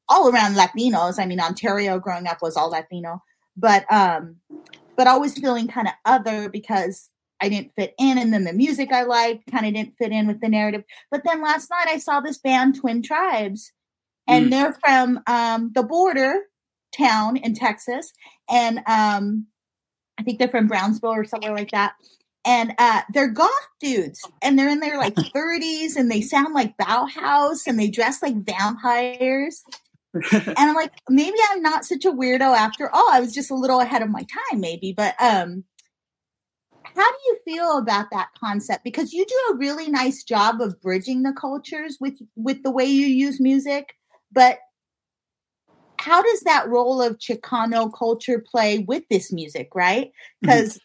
[0.08, 1.20] all around Latinos.
[1.20, 3.22] I mean, Ontario growing up was all Latino,
[3.56, 4.36] but um,
[4.96, 7.08] but always feeling kind of other because
[7.40, 10.26] I didn't fit in, and then the music I liked kind of didn't fit in
[10.26, 10.84] with the narrative.
[11.10, 13.72] But then last night I saw this band, Twin Tribes,
[14.28, 14.50] and Mm.
[14.50, 16.42] they're from um, the border
[16.96, 18.12] town in Texas,
[18.50, 19.46] and um,
[20.18, 21.94] I think they're from Brownsville or somewhere like that.
[22.48, 26.76] And uh, they're goth dudes, and they're in their like 30s, and they sound like
[26.78, 29.62] Bauhaus, and they dress like vampires.
[30.32, 33.08] And I'm like, maybe I'm not such a weirdo after all.
[33.10, 34.92] I was just a little ahead of my time, maybe.
[34.92, 35.64] But um,
[36.84, 38.84] how do you feel about that concept?
[38.84, 42.84] Because you do a really nice job of bridging the cultures with with the way
[42.84, 43.94] you use music,
[44.32, 44.58] but
[45.98, 50.12] how does that role of Chicano culture play with this music, right?
[50.40, 50.78] Because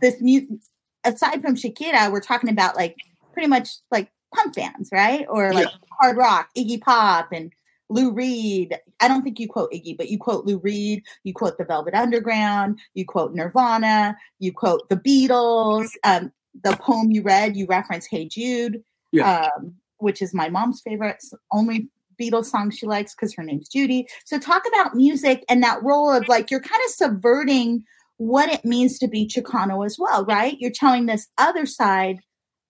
[0.00, 0.58] this music,
[1.04, 2.96] aside from Shakira, we're talking about like
[3.32, 5.26] pretty much like punk bands, right?
[5.28, 5.68] Or like
[6.00, 7.52] hard rock, Iggy Pop and
[7.90, 8.76] Lou Reed.
[9.00, 11.94] I don't think you quote Iggy, but you quote Lou Reed, you quote the Velvet
[11.94, 15.88] Underground, you quote Nirvana, you quote the Beatles.
[16.04, 16.32] Um,
[16.64, 19.48] the poem you read, you reference Hey Jude, Yeah.
[19.56, 21.22] um, which is my mom's favorite,
[21.52, 21.88] only
[22.20, 24.06] Beatles song she likes because her name's Judy.
[24.24, 27.84] So talk about music and that role of like you're kind of subverting
[28.16, 30.56] what it means to be Chicano as well, right?
[30.58, 32.18] You're telling this other side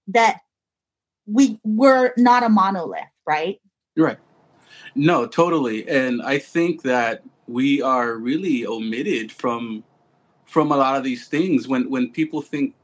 [0.09, 0.41] that
[1.27, 3.59] we we're not a monolith, right?
[3.97, 4.19] right.
[4.99, 5.89] No, totally.
[5.89, 9.85] And I think that we are really omitted from
[10.47, 12.75] from a lot of these things when when people think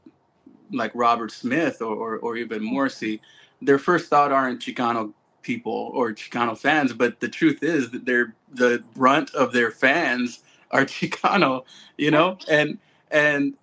[0.71, 3.21] like Robert Smith or, or, or even Morrissey,
[3.61, 8.35] their first thought aren't Chicano people or Chicano fans, but the truth is that they're
[8.53, 11.65] the brunt of their fans are Chicano,
[11.97, 12.37] you know?
[12.49, 12.79] And
[13.11, 13.55] and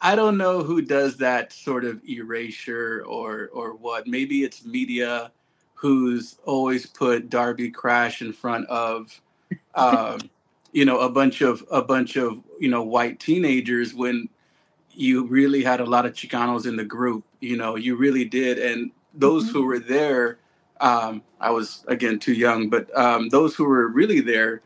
[0.00, 4.06] I don't know who does that sort of erasure or or what.
[4.08, 5.32] Maybe it's media
[5.78, 9.20] who's always put Darby Crash in front of
[9.74, 10.18] um,
[10.72, 14.28] you know a bunch of a bunch of you know white teenagers when
[14.92, 17.24] you really had a lot of Chicanos in the group.
[17.40, 19.52] You know, you really did, and those Mhm.
[19.52, 20.38] who were there
[20.80, 24.62] Um, I was again too young, but um, those who were really there,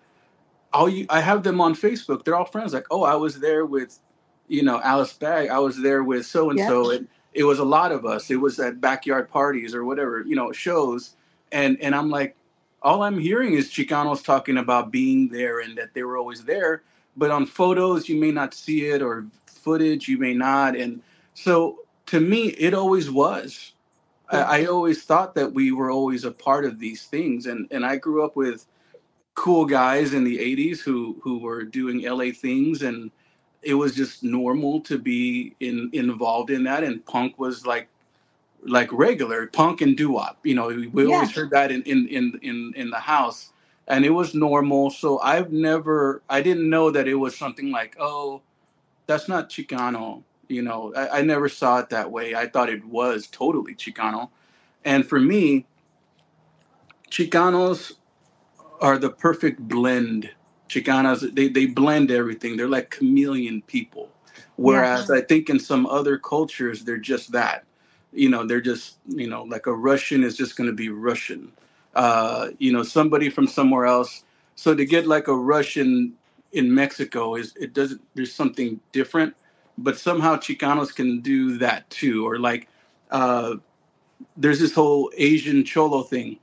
[0.75, 2.25] all you, I have them on Facebook.
[2.25, 2.75] They're all friends.
[2.75, 3.99] Like, oh, I was there with,
[4.47, 5.49] you know, Alice Bag.
[5.49, 8.31] I was there with so and so, and it was a lot of us.
[8.31, 11.17] It was at backyard parties or whatever, you know, shows.
[11.51, 12.37] And and I'm like,
[12.83, 16.83] all I'm hearing is Chicanos talking about being there and that they were always there.
[17.17, 20.77] But on photos, you may not see it, or footage, you may not.
[20.77, 21.03] And
[21.35, 23.73] so to me, it always was.
[24.31, 27.47] I, I always thought that we were always a part of these things.
[27.47, 28.67] And and I grew up with
[29.35, 33.11] cool guys in the 80s who who were doing LA things and
[33.63, 37.89] it was just normal to be in involved in that and punk was like
[38.65, 41.07] like regular punk and doo-wop you know we Yeah.
[41.07, 43.53] always heard that in in in in, in the house
[43.89, 47.97] and it was normal so i've never i didn't know that it was something like
[48.01, 48.43] oh
[49.07, 52.85] that's not chicano you know i, I never saw it that way i thought it
[52.87, 54.31] was totally chicano
[54.85, 55.67] and for me
[57.11, 57.93] chicanos
[58.81, 60.31] are the perfect blend.
[60.73, 62.57] Chicanas, they, they blend everything.
[62.57, 64.09] They're like chameleon people.
[64.57, 67.65] Whereas I think in some other cultures, they're just that.
[68.13, 71.53] You know, they're just, you know, like a Russian is just going to be Russian.
[71.95, 74.25] Uh, you know, somebody from somewhere else.
[74.55, 76.15] So to get like a Russian
[76.53, 79.35] in Mexico is, it doesn't, there's something different.
[79.79, 82.27] But somehow Chicanos can do that too.
[82.27, 82.69] Or like,
[83.11, 83.57] uh,
[84.37, 86.39] there's this whole Asian cholo thing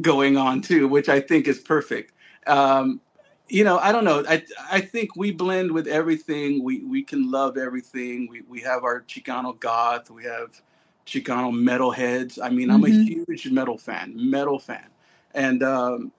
[0.00, 2.12] going on too, which I think is perfect.
[2.46, 3.00] Um,
[3.48, 4.24] you know, I don't know.
[4.28, 6.64] I I think we blend with everything.
[6.64, 8.28] We we can love everything.
[8.30, 10.10] We we have our Chicano goth.
[10.10, 10.60] We have
[11.06, 12.38] Chicano metalheads.
[12.42, 14.88] I mean, I'm a hmm huge metal fan, metal fan,
[15.34, 16.12] and um,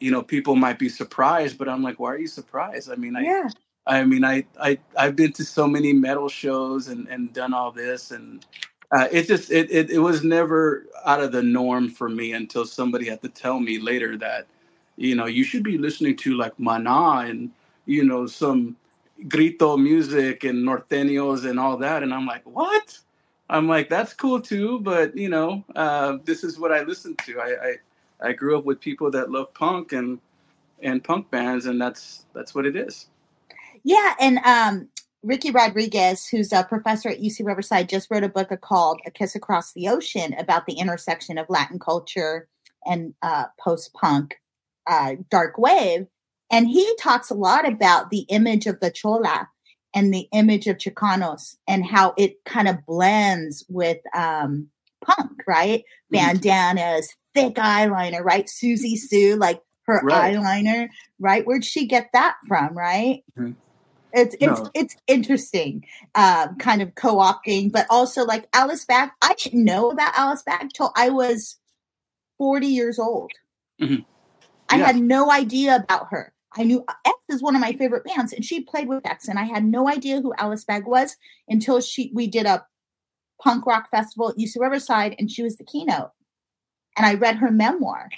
[0.00, 2.90] you know, people might be surprised, but I'm like, why are you surprised?
[2.92, 3.50] I mean, I Yeah.
[3.86, 7.72] I mean, I I I've been to so many metal shows and and done all
[7.72, 8.46] this, and
[8.96, 12.66] uh, it just it, it it was never out of the norm for me until
[12.66, 14.48] somebody had to tell me later that
[14.96, 17.50] you know you should be listening to like Mana and
[17.86, 18.76] you know some
[19.28, 22.98] grito music and norteños and all that, and I'm like, what?
[23.48, 27.40] I'm like, that's cool too, but you know, uh, this is what I listen to.
[27.40, 27.68] I,
[28.20, 30.18] I I grew up with people that love punk and
[30.82, 33.08] and punk bands, and that's that's what it is.
[33.84, 34.88] Yeah, and um,
[35.22, 39.36] Ricky Rodriguez, who's a professor at UC Riverside, just wrote a book called "A Kiss
[39.36, 42.48] Across the Ocean" about the intersection of Latin culture
[42.84, 44.36] and uh, post-punk
[44.86, 46.06] uh, dark wave,
[46.50, 49.48] and he talks a lot about the image of the chola
[49.94, 54.68] and the image of Chicanos and how it kind of blends with um,
[55.04, 55.84] punk, right?
[56.12, 56.12] Mhm.
[56.12, 58.46] Bandanas, thick eyeliner, right?
[58.46, 60.34] Siouxsie Sioux, like her Right.
[60.34, 61.46] eyeliner, right?
[61.46, 63.22] Where'd she get that from, right?
[63.38, 63.56] Mhm.
[64.12, 64.70] It's it's No.
[64.74, 69.10] it's interesting, um, kind of co-opting, but also like Alice Bag.
[69.20, 71.58] I didn't know about Alice Bag till I was
[72.38, 73.32] forty years old.
[73.80, 74.04] Mhm.
[74.68, 74.86] I Yeah.
[74.86, 76.32] had no idea about her.
[76.56, 79.38] I knew X is one of my favorite bands, and she played with X, and
[79.38, 81.16] I had no idea who Alice Bag was
[81.48, 82.64] until she we did a
[83.42, 86.10] punk rock festival at UC Riverside, and she was the keynote.
[86.96, 88.08] And I read her memoir,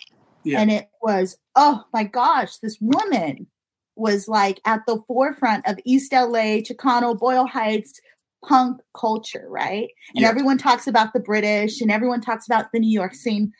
[0.44, 0.60] Yeah.
[0.60, 3.48] and it was oh my gosh, this woman
[3.96, 8.00] was like at the forefront of East LA, Chicano, Boyle Heights
[8.44, 9.88] punk culture, right?
[10.14, 10.28] And Yeah.
[10.28, 13.52] everyone talks about the British, and everyone talks about the New York scene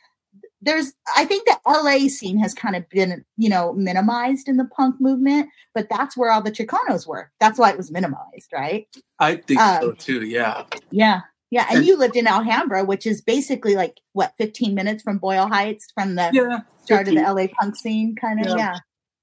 [0.61, 4.65] there's I think the LA scene has kind of been, you know, minimized in the
[4.65, 7.31] punk movement, but that's where all the Chicanos were.
[7.39, 8.87] That's why it was minimized, right?
[9.19, 10.25] I think so Um, too.
[10.25, 10.63] Yeah.
[10.91, 11.21] yeah.
[11.51, 11.65] Yeah.
[11.69, 15.47] And And- you lived in Alhambra, which is basically like what, 15 minutes from Boyle
[15.47, 16.59] Heights from the Yeah.
[16.83, 18.47] start of the LA punk scene, kind of.
[18.47, 18.55] Yeah.
[18.57, 18.77] Yeah.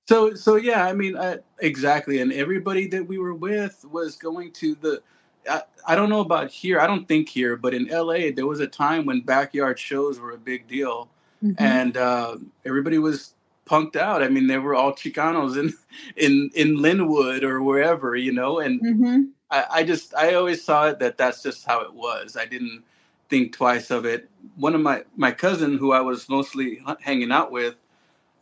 [0.09, 4.53] So so yeah, I mean uh, exactly, and everybody that we were with was going
[4.53, 5.03] to the.
[5.51, 6.81] I, I don't know about here.
[6.81, 10.31] I don't think here, but in LA, there was a time when backyard shows were
[10.33, 11.09] a big deal,
[11.45, 11.57] Mhm.
[11.59, 13.35] and uh, everybody was
[13.67, 14.23] punked out.
[14.23, 15.75] I mean, they were all Chicanos in
[16.17, 18.61] in in Lynwood or wherever, you know.
[18.61, 19.31] And Mhm.
[19.51, 22.37] I, I just I always saw it that that's just how it was.
[22.37, 22.85] I didn't
[23.31, 24.31] think twice of it.
[24.57, 27.77] One of my my cousin, who I was mostly hanging out with,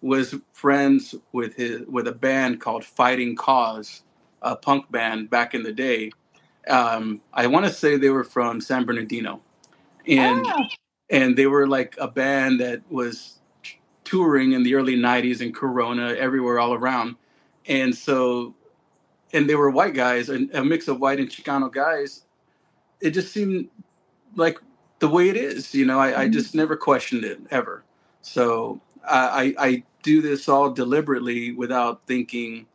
[0.03, 4.03] was friends with his with a band called Fighting Cause,
[4.43, 6.13] a punk band back in the day.
[6.69, 9.43] Um, I want to say they were from San Bernardino,
[10.07, 10.69] and Ah,
[11.11, 13.39] and they were like a band that was
[14.05, 17.17] touring in the early 90s in corona everywhere all around.
[17.67, 18.55] And so
[19.33, 22.25] and they were white guys and a mix of white and chicano guys.
[23.01, 23.69] It just seemed
[24.37, 24.59] like
[25.01, 25.99] the way it is you know?
[25.99, 26.59] I, I just mm-hmm.
[26.59, 27.85] never questioned it ever.
[28.23, 32.67] So I, I i do this all deliberately without thinking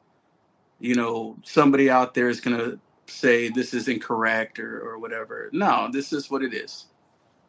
[0.80, 5.50] you know somebody out there is going to say this is incorrect or, or whatever.
[5.54, 6.86] No this is what it is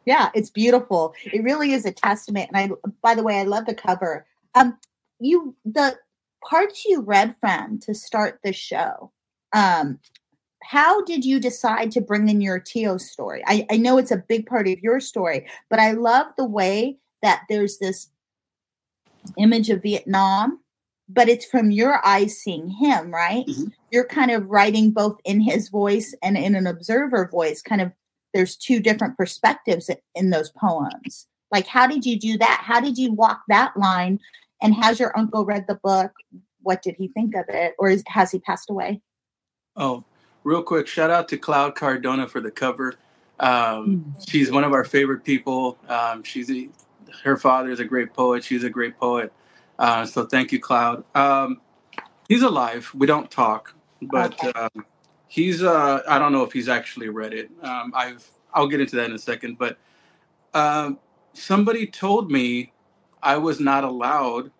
[0.05, 1.13] Yeah, it's beautiful.
[1.25, 2.49] It really is a testament.
[2.53, 4.25] And I, by the way, I love the cover.
[4.55, 4.77] Um,
[5.19, 5.97] you the
[6.43, 9.11] parts you read from to start the show.
[9.53, 9.99] Um,
[10.63, 13.43] how did you decide to bring in your Tio story?
[13.47, 16.97] I, I know it's a big part of your story, but I love the way
[17.21, 18.09] that there's this
[19.37, 20.59] image of Vietnam,
[21.09, 23.45] but it's from your eyes seeing him, right?
[23.45, 23.69] Mm-hmm.
[23.91, 27.91] You're kind of writing both in his voice and in an observer voice, kind of
[28.33, 31.27] there's two different perspectives in those poems.
[31.51, 32.61] Like, how did you do that?
[32.63, 34.19] How did you walk that line?
[34.61, 36.11] And has your uncle read the book?
[36.61, 37.73] What did he think of it?
[37.79, 39.01] Or is, has he passed away?
[39.75, 40.03] Oh,
[40.43, 42.95] real quick, shout out to Cloud Cardona for the cover.
[43.39, 45.77] Um, she's one of our favorite people.
[45.87, 46.69] Um, she's a,
[47.23, 48.43] her father is a great poet.
[48.43, 49.33] She's a great poet.
[49.79, 51.03] Uh, so thank you, Cloud.
[51.15, 51.59] Um,
[52.29, 52.91] he's alive.
[52.93, 54.67] We don't talk, but okay.
[55.31, 55.63] He's.
[55.63, 57.49] Uh, I don't know if he's actually read it.
[57.63, 58.29] Um, I've.
[58.53, 59.57] I'll get into that in a second.
[59.57, 59.77] But
[60.53, 60.99] um,
[61.33, 62.73] somebody told me
[63.23, 64.51] I was not allowed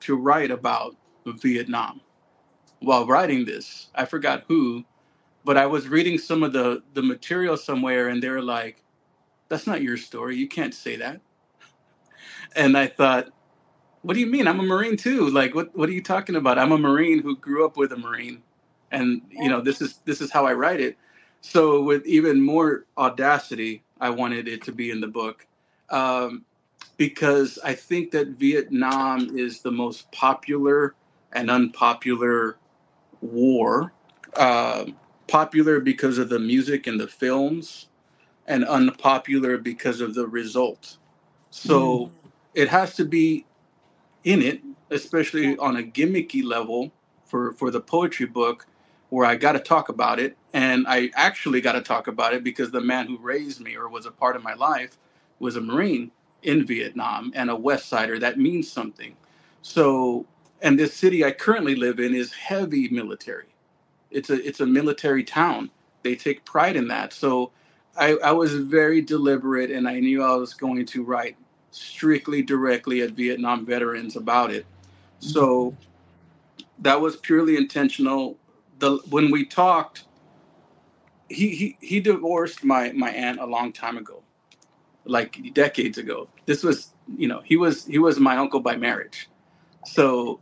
[0.00, 2.02] to write about Vietnam
[2.80, 3.88] while writing this.
[3.94, 4.84] I forgot who,
[5.44, 8.84] but I was reading some of the the material somewhere, and they were like,
[9.48, 10.36] "That's not your story.
[10.36, 11.22] You can't say that."
[12.56, 13.28] And I thought,
[14.02, 14.48] "What do you mean?
[14.48, 15.30] I'm a Marine too.
[15.30, 16.58] Like, what what are you talking about?
[16.58, 18.42] I'm a Marine who grew up with a Marine,
[18.90, 20.96] and you know, this is this is how I write it."
[21.40, 25.46] So, with even more audacity, I wanted it to be in the book.
[25.90, 26.44] Um,
[26.96, 30.94] because I think that Vietnam is the most popular
[31.32, 32.58] and unpopular
[33.20, 33.92] war.
[34.34, 34.86] Uh,
[35.28, 37.88] popular because of the music and the films,
[38.46, 40.96] and unpopular because of the result.
[41.50, 42.10] So mm.
[42.54, 43.46] it has to be
[44.24, 44.60] in it,
[44.90, 46.90] especially on a gimmicky level
[47.24, 48.66] for for the poetry book,
[49.10, 52.44] where I got to talk about it, and I actually got to talk about it
[52.44, 54.96] because the man who raised me or was a part of my life
[55.38, 56.10] was a Marine
[56.42, 58.18] in Vietnam and a West Sider.
[58.18, 59.16] That means something.
[59.62, 60.26] So,
[60.62, 63.46] and this city I currently live in is heavy military.
[64.10, 65.70] It's a it's a military town.
[66.02, 67.12] They take pride in that.
[67.12, 67.50] So,
[67.96, 71.36] I, I was very deliberate, and I knew I was going to write
[71.70, 74.64] strictly directly at Vietnam veterans about it.
[75.18, 76.64] So, mm-hmm.
[76.82, 78.36] that was purely intentional.
[78.78, 80.04] The when we talked,
[81.28, 84.22] he he he divorced my my aunt a long time ago
[85.04, 86.28] like decades ago.
[86.46, 89.28] This was, you know, he was he was my uncle by marriage.
[89.86, 90.40] So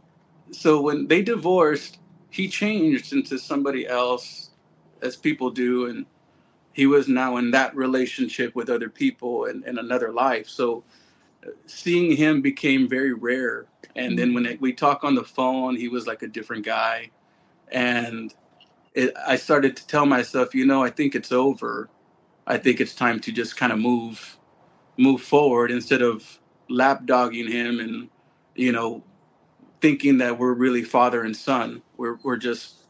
[0.50, 1.98] so when they divorced,
[2.30, 4.50] he changed into somebody else
[5.02, 6.06] as people do and
[6.72, 10.48] he was now in that relationship with other people and, and another life.
[10.48, 10.84] So
[11.66, 13.66] seeing him became very rare.
[13.96, 17.10] And then when we talk on the phone, he was like a different guy.
[17.72, 18.32] And
[18.94, 21.88] it, I started to tell myself, you know, I think it's over.
[22.46, 24.38] I think it's time to just kind of move
[24.98, 26.38] move forward instead of
[26.70, 28.08] lapdogging him and
[28.54, 29.02] you know
[29.80, 31.82] thinking that we're really father and son.
[31.96, 32.86] We're we're just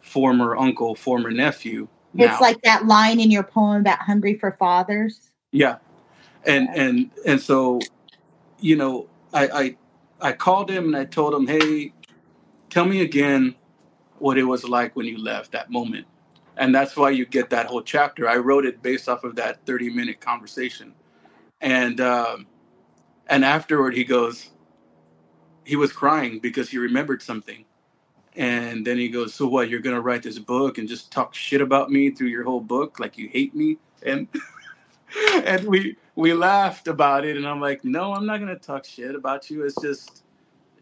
[0.00, 1.88] former uncle, former nephew.
[2.14, 2.32] Now.
[2.32, 5.30] It's like that line in your poem about hungry for fathers.
[5.52, 5.78] Yeah,
[6.44, 7.80] and and and so,
[8.58, 9.76] you know, I I
[10.28, 11.92] I called him and I told him, hey,
[12.68, 13.54] tell me again
[14.20, 16.06] what it was like when you left that moment,
[16.56, 18.28] and that's why you get that whole chapter.
[18.28, 20.94] I wrote it based off of that thirty minute conversation.
[21.60, 22.46] And um,
[23.28, 24.50] and afterward he goes
[25.64, 27.64] he was crying because he remembered something.
[28.36, 31.60] And then he goes so what you're gonna write this book and just talk shit
[31.60, 33.00] about me through your whole book?
[33.00, 33.78] Like you hate me?
[34.04, 34.28] And
[35.44, 39.14] and we we laughed about it and i'm like no i'm not gonna talk shit
[39.14, 39.64] about you.
[39.64, 40.24] It's just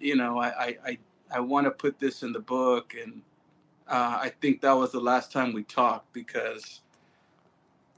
[0.01, 0.99] you know i i i,
[1.37, 3.23] I want to put this in the book and
[3.89, 6.81] uh, i think that was the last time we talked because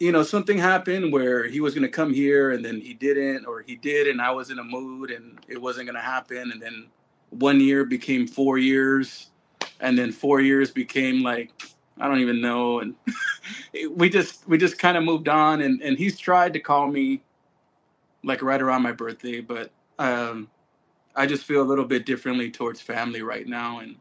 [0.00, 3.44] you know, something happened where he was going to come here and then he didn't,
[3.44, 6.50] or he did and I was in a mood and it wasn't going to happen.
[6.50, 6.86] And then
[7.28, 9.30] one year became four years,
[9.78, 11.52] and then four years became like,
[11.98, 12.80] I don't even know.
[12.80, 12.94] And
[13.90, 15.60] we just, we just kind of moved on.
[15.60, 17.20] And, and he's tried to call me
[18.24, 20.48] like right around my birthday, but um,
[21.14, 23.80] I just feel a little bit differently towards family right now.
[23.80, 23.96] And,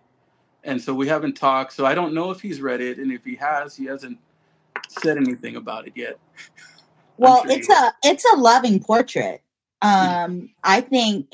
[0.64, 1.74] and so we haven't talked.
[1.74, 2.98] So I don't know if he's read it.
[2.98, 4.18] And if he has, he hasn't
[4.88, 6.18] said anything about it yet.
[7.18, 9.42] Well, sure it's a it's a loving portrait.
[9.82, 11.32] Um, I think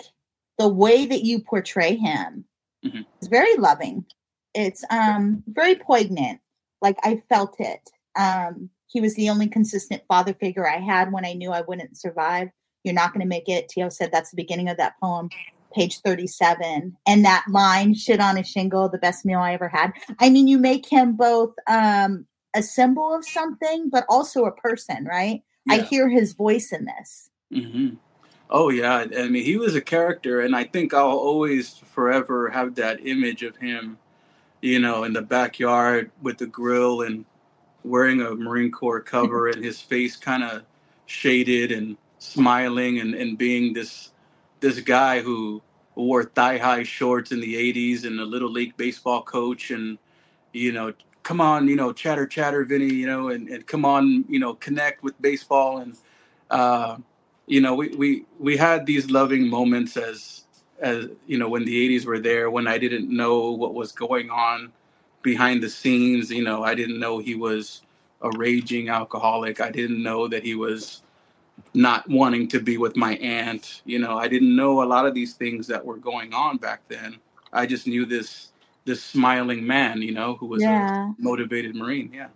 [0.57, 2.45] the way that you portray him
[2.85, 3.01] mm-hmm.
[3.21, 4.05] is very loving.
[4.53, 6.39] It's um very poignant.
[6.81, 7.89] Like I felt it.
[8.17, 11.97] Um, he was the only consistent father figure I had when I knew I wouldn't
[11.97, 12.49] survive.
[12.83, 13.67] You're not going to make it.
[13.67, 15.29] Tio said that's the beginning of that poem,
[15.75, 16.95] page 37.
[17.05, 19.91] And that line, shit on a shingle, the best meal I ever had.
[20.19, 25.05] I mean, you make him both um, a symbol of something, but also a person,
[25.05, 25.43] right?
[25.69, 27.29] I hear his voice in this.
[27.51, 27.95] Mm-hmm.
[28.49, 32.75] Oh yeah, I mean he was a character, and I think I'll always forever have
[32.75, 33.97] that image of him,
[34.61, 37.25] you know, in the backyard with the grill and
[37.83, 40.61] wearing a Marine Corps cover, and his face kind of
[41.07, 44.11] shaded and smiling, and, and being this
[44.59, 45.61] this guy who
[45.95, 49.97] wore thigh high shorts in the '80s and a little league baseball coach, and
[50.53, 50.93] you know,
[51.23, 54.55] come on, you know, chatter chatter, Vinny, you know, and, and come on, you know,
[54.55, 55.97] connect with baseball and.
[56.49, 56.97] Uh,
[57.47, 60.45] you know, we, we, we had these loving moments as,
[60.79, 64.29] as, you know, when the 80s were there, when I didn't know what was going
[64.29, 64.71] on
[65.21, 66.31] behind the scenes.
[66.31, 67.81] You know, I didn't know he was
[68.21, 69.61] a raging alcoholic.
[69.61, 71.03] I didn't know that he was
[71.75, 73.81] not wanting to be with my aunt.
[73.85, 76.81] You know, I didn't know a lot of these things that were going on back
[76.87, 77.17] then.
[77.53, 78.51] I just knew this
[78.85, 81.09] this smiling man, you know, who was yeah.
[81.09, 82.11] a motivated Marine.
[82.13, 82.27] Yeah.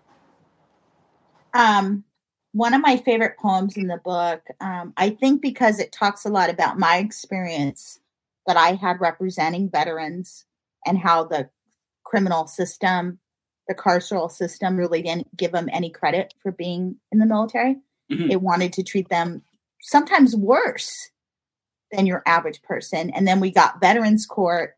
[1.54, 2.04] Um,
[2.52, 6.30] one of my favorite poems in the book, um, I think because it talks a
[6.30, 8.00] lot about my experience
[8.48, 10.46] that I had representing veterans
[10.86, 11.50] and how the
[12.04, 13.20] criminal system,
[13.68, 17.78] the carceral system, really didn't give them any credit for being in the military.
[18.12, 18.32] Mm-hmm.
[18.32, 19.44] It wanted to treat them
[19.82, 21.10] sometimes worse
[21.92, 23.10] than your average person.
[23.12, 24.76] And then we got Veterans Court,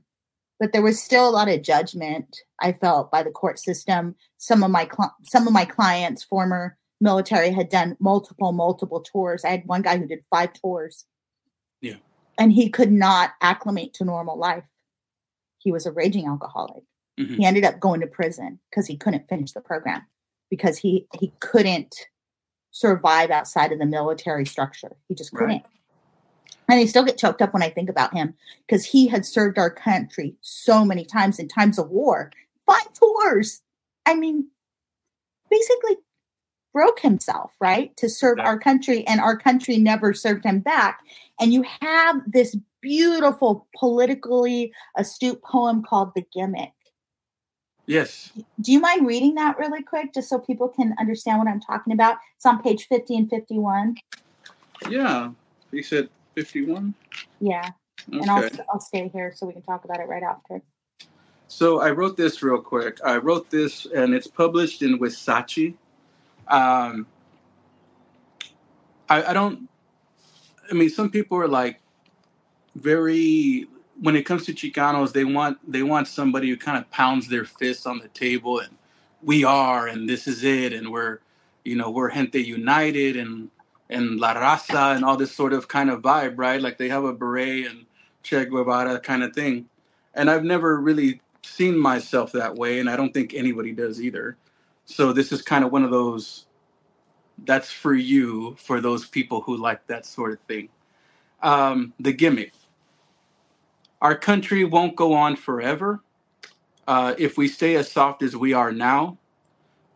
[0.59, 4.15] but there was still a lot of judgment I felt by the court system.
[4.37, 9.43] Some of my cl- some of my clients, former military had done multiple, multiple tours.
[9.43, 11.05] I had one guy who did five tours.
[11.81, 11.95] Yeah.
[12.37, 14.63] And he could not acclimate to normal life.
[15.57, 16.83] He was a raging alcoholic.
[17.19, 17.35] Mm-hmm.
[17.35, 20.03] He ended up going to prison because he couldn't finish the program
[20.49, 21.95] because he he couldn't
[22.71, 24.95] survive outside of the military structure.
[25.07, 25.49] He just couldn't.
[25.49, 25.65] Right.
[26.69, 28.33] And I still get choked up when I think about him
[28.65, 32.31] because he had served our country so many times in times of war.
[32.65, 33.61] Five tours.
[34.05, 34.47] I mean,
[35.49, 35.97] basically
[36.73, 41.01] broke himself, right, to serve our country, and our country never served him back.
[41.39, 46.71] And you have this beautiful, politically astute poem called The Gimmick.
[47.91, 48.31] Yes.
[48.61, 51.91] Do you mind reading that really quick, just so people can understand what I'm talking
[51.91, 52.19] about?
[52.37, 53.97] It's on page 50 and 51.
[54.89, 55.31] Yeah.
[55.71, 56.93] You said 51?
[57.41, 57.59] Yeah.
[58.07, 58.17] Okay.
[58.17, 60.61] And I'll, I'll stay here so we can talk about it right after.
[61.49, 62.99] So I wrote this real quick.
[63.03, 65.75] I wrote this, and it's published in Huizache,
[66.47, 67.05] um,
[69.09, 69.67] I, I don't.
[70.69, 71.81] I mean, some people are like
[72.75, 73.67] very
[74.01, 77.45] when it comes to Chicanos, they want they want somebody who kind of pounds their
[77.45, 78.77] fists on the table and
[79.23, 81.19] we are and this is it and we're
[81.63, 83.51] you know we're gente united and
[83.91, 86.61] and la raza and all this sort of kind of vibe, right?
[86.61, 87.85] Like they have a beret and
[88.23, 89.67] Che Guevara kind of thing.
[90.13, 94.37] And I've never really seen myself that way, and I don't think anybody does either.
[94.85, 96.45] So this is kind of one of those
[97.45, 100.69] that's for you for those people who like that sort of thing.
[101.41, 102.53] Um, the gimmick.
[104.01, 106.01] Our country won't go on forever.
[106.87, 109.17] Uh, if we stay as soft as we are now,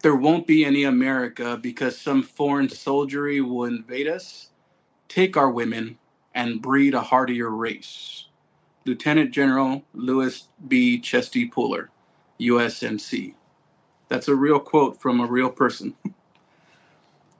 [0.03, 4.49] there won't be any America because some foreign soldiery will invade us,
[5.09, 5.97] take our women,
[6.35, 8.25] and breed a hardier race.
[8.85, 10.99] Lieutenant General Louis B.
[10.99, 11.89] Chesty Puller,
[12.41, 13.35] USMC.
[14.09, 15.95] That's a real quote from a real person.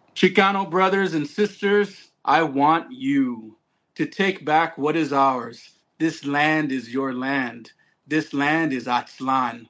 [0.15, 3.57] Chicano brothers and sisters, I want you
[3.95, 5.74] to take back what is ours.
[5.99, 7.71] This land is your land.
[8.07, 9.67] This land is Aztlan.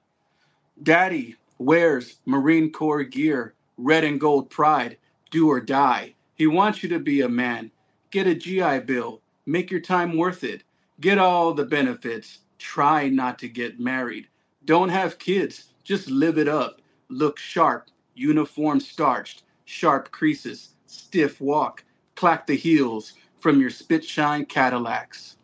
[0.84, 4.98] Daddy wears Marine Corps gear, red and gold pride,
[5.32, 6.16] do or die.
[6.36, 7.72] He wants you to be a man.
[8.12, 9.22] Get a GI Bill.
[9.46, 10.64] Make your time worth it.
[11.02, 12.40] Get all the benefits.
[12.60, 14.28] Try not to get married.
[14.66, 15.74] Don't have kids.
[15.84, 21.84] Just live it up look sharp, uniform starched, sharp creases, stiff walk,
[22.16, 25.35] clack the heels from your spit shine Cadillacs.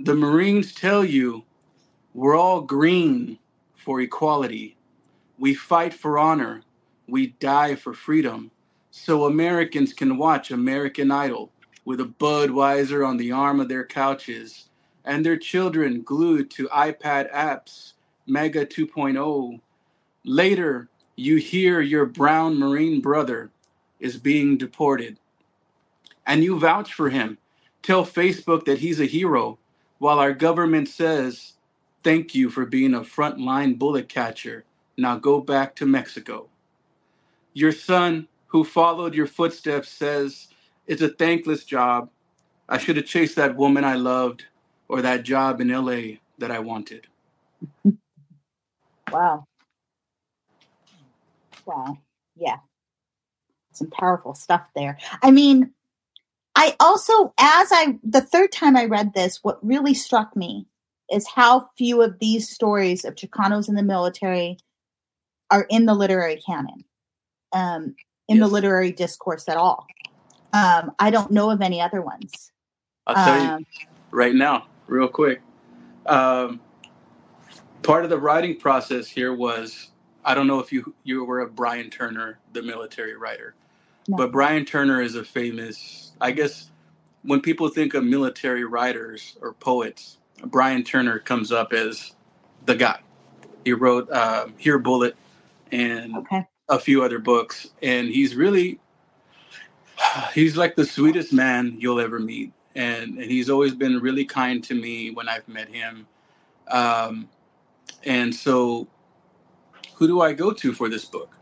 [0.00, 1.44] The Marines tell you
[2.14, 3.38] we're all green
[3.76, 4.76] for equality.
[5.38, 6.62] We fight for honor.
[7.06, 8.50] We die for freedom.
[8.90, 11.50] So Americans can watch American Idol
[11.84, 14.68] with a Budweiser on the arm of their couches
[15.04, 17.92] and their children glued to iPad apps,
[18.26, 19.60] Mega 2.0,
[20.24, 23.50] Later, you hear your brown Marine brother
[24.00, 25.18] is being deported.
[26.26, 27.36] And you vouch for him.
[27.82, 29.58] Tell Facebook that he's a hero,
[30.04, 31.54] while our government says,
[32.04, 34.64] Thank you for being a frontline bullet catcher.
[34.98, 36.48] Now go back to Mexico.
[37.54, 40.48] Your son, who followed your footsteps, says,
[40.86, 42.10] It's a thankless job.
[42.68, 44.46] I should have chased that woman I loved
[44.88, 47.08] or that job in LA that I wanted.
[49.12, 49.44] Wow.
[51.66, 51.98] Wow.
[52.36, 52.56] Yeah.
[53.72, 54.98] some powerful stuff there.
[55.22, 55.72] I mean,
[56.56, 60.66] I also, as I, the third time I read this, what really struck me
[61.10, 64.58] is how few of these stories of Chicanos in the military
[65.50, 66.84] are in the literary canon,
[67.52, 67.94] um,
[68.28, 68.46] in yes.
[68.46, 69.86] the literary discourse at all.
[70.52, 72.52] Um, I don't know of any other ones.
[73.06, 75.42] I'll tell um, you right now, real quick.
[76.06, 76.60] Um,
[77.82, 79.90] part of the writing process here was
[80.24, 83.54] I don't know if you you were a Brian Turner, the military writer,
[84.08, 84.16] no.
[84.16, 86.12] but Brian Turner is a famous.
[86.20, 86.70] I guess
[87.22, 92.14] when people think of military writers or poets, Brian Turner comes up as
[92.66, 93.00] the guy.
[93.64, 95.16] He wrote uh, Here Bullet
[95.72, 96.46] and okay.
[96.68, 98.78] a few other books, and he's really
[100.34, 104.62] he's like the sweetest man you'll ever meet, and and he's always been really kind
[104.64, 106.06] to me when I've met him.
[106.68, 107.28] Um,
[108.04, 108.86] and so,
[109.94, 111.36] who do I go to for this book?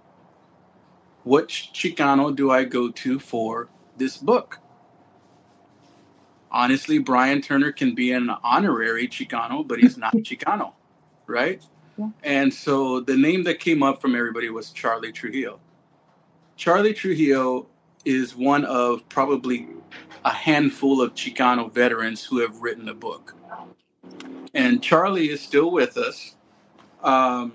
[1.24, 4.58] What Chicano do I go to for this book?
[6.52, 10.72] honestly, Brian Turner can be an honorary Chicano, but he's not Chicano,
[11.26, 11.64] right?
[11.96, 12.10] Yeah.
[12.22, 15.58] And so the name that came up from everybody was Charley Trujillo.
[16.56, 17.66] Charley Trujillo
[18.04, 19.68] is one of probably
[20.24, 23.34] a handful of Chicano veterans who have written a book.
[24.54, 26.36] And Charley is still with us.
[27.02, 27.54] Um,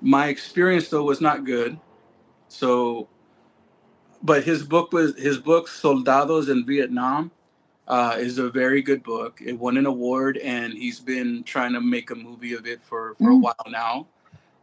[0.00, 1.78] my experience, though, was not good.
[2.48, 3.08] So
[4.22, 7.30] but his book was his book Soldados in Vietnam
[7.88, 9.40] uh, is a very good book.
[9.44, 13.14] It won an award, and he's been trying to make a movie of it for
[13.14, 13.34] for mm.
[13.34, 14.06] a while now.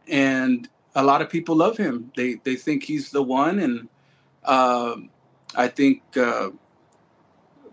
[0.08, 2.12] And a lot of people love him.
[2.16, 3.88] They they think he's the one, and
[4.44, 4.96] uh,
[5.54, 6.50] I think uh,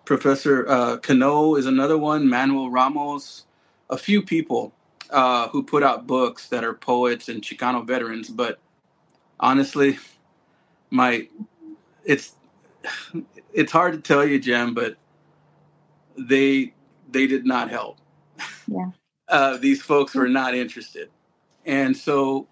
[0.05, 2.29] Professor uh, Cano is another one.
[2.29, 3.45] Manuel Ramos,
[3.89, 4.73] a few people
[5.09, 8.29] uh, who put out books that are poets and Chicano veterans.
[8.29, 8.59] But
[9.41, 9.97] honestly,
[10.89, 11.27] my
[12.05, 12.35] it's
[13.53, 14.95] it's hard to tell you, JEM, but
[16.17, 16.73] they
[17.09, 17.97] they did not help.
[18.67, 18.91] Yeah.
[19.27, 21.09] Uh, these folks were not interested,
[21.65, 22.49] and so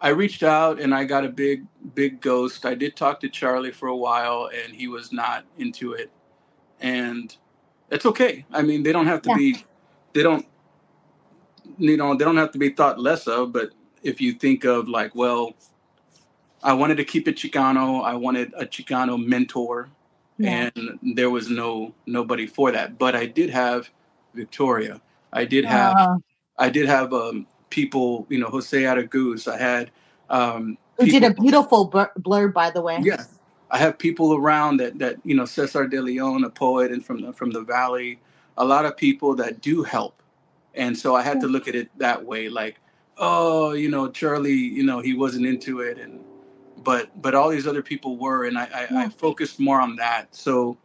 [0.00, 1.64] I reached out and I got a big
[1.94, 2.66] big ghost.
[2.66, 6.10] I did talk to Charley for a while, and he was not into it,
[6.80, 7.36] and
[7.90, 8.44] it's okay.
[8.52, 9.36] I mean, they don't have to yeah.
[9.36, 9.64] be,
[10.14, 10.44] they don't,
[11.78, 13.52] you know, they don't have to be thought less of.
[13.52, 13.70] But
[14.02, 15.54] if you think of like, well,
[16.66, 18.04] I wanted to keep it Chicano.
[18.04, 19.88] I wanted a Chicano mentor,
[20.36, 20.68] yeah.
[20.74, 22.98] and there was no nobody for that.
[22.98, 23.88] But I did have
[24.34, 25.00] Victoria.
[25.32, 26.16] I did have uh,
[26.58, 28.26] I did have um, people.
[28.28, 29.46] You know, Jose Araguz.
[29.46, 29.92] I had
[30.28, 32.98] um, who did a beautiful blurb, by the way.
[33.00, 33.22] Yeah,
[33.70, 37.20] I have people around that that you know Cesar de Leon, a poet, and from
[37.22, 38.18] the from the valley.
[38.58, 40.20] A lot of people that do help,
[40.74, 42.48] and so I had to look at it that way.
[42.48, 42.80] Like,
[43.18, 46.24] oh, you know, Charley, you know, he wasn't into it, and
[46.86, 48.98] but but all these other people were, and I I, yeah.
[49.00, 50.34] I focused more on that.
[50.34, 50.78] So.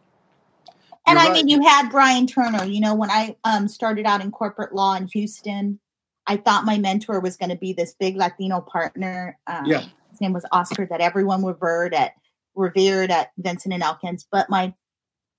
[1.04, 1.32] And I right.
[1.32, 2.64] mean, you had Brian Turner.
[2.64, 5.80] You know, when I um, started out in corporate law in Houston,
[6.28, 9.36] I thought my mentor was going to be this big Latino partner.
[9.48, 9.80] Um, yeah.
[10.10, 12.12] His name was Oscar, that everyone revered at
[12.54, 14.26] revered at Vinson and Elkins.
[14.30, 14.72] But my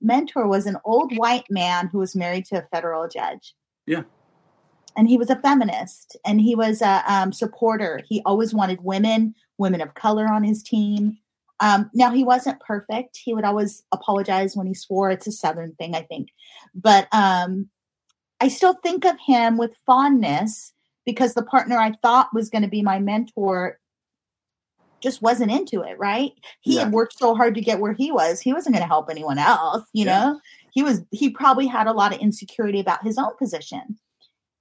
[0.02, 3.54] mentor was an old white man who was married to a federal judge.
[3.86, 4.04] Yeah.
[4.98, 8.02] And he was a feminist and he was a um, supporter.
[8.08, 11.18] He always wanted women women of color on his team.
[11.60, 13.20] Um, now he wasn't perfect.
[13.24, 15.12] He would always apologize when he swore.
[15.12, 16.30] It's a Southern thing, I think.
[16.76, 17.70] But um,
[18.42, 20.74] I still think of him with fondness
[21.06, 23.80] because the partner I thought was going to be my mentor
[25.02, 26.32] just wasn't into it, right?
[26.62, 26.86] He yeah.
[26.86, 28.40] had worked so hard to get where he was.
[28.40, 30.20] He wasn't going to help anyone else, you yeah.
[30.20, 30.40] know?
[30.72, 34.00] He was he probably had a lot of insecurity about his own position.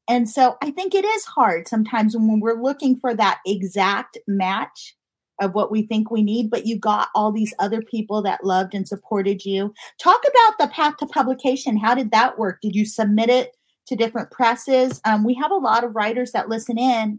[0.09, 4.97] And so I think it is hard sometimes when we're looking for that exact match
[5.41, 8.75] of what we think we need, but you got all these other people that loved
[8.75, 9.73] and supported you.
[9.99, 11.77] Talk about the path to publication.
[11.77, 12.61] How did that work?
[12.61, 15.01] Did you submit it to different presses?
[15.05, 17.19] Um, we have a lot of writers that listen in,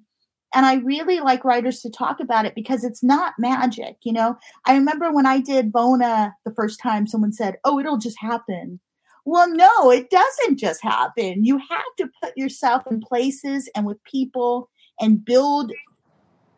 [0.53, 3.97] and I really like writers to talk about it because it's not magic.
[4.03, 7.97] You know, I remember when I did Bona the first time, someone said, Oh, it'll
[7.97, 8.79] just happen.
[9.25, 11.45] Well, no, it doesn't just happen.
[11.45, 14.69] You have to put yourself in places and with people
[14.99, 15.71] and build.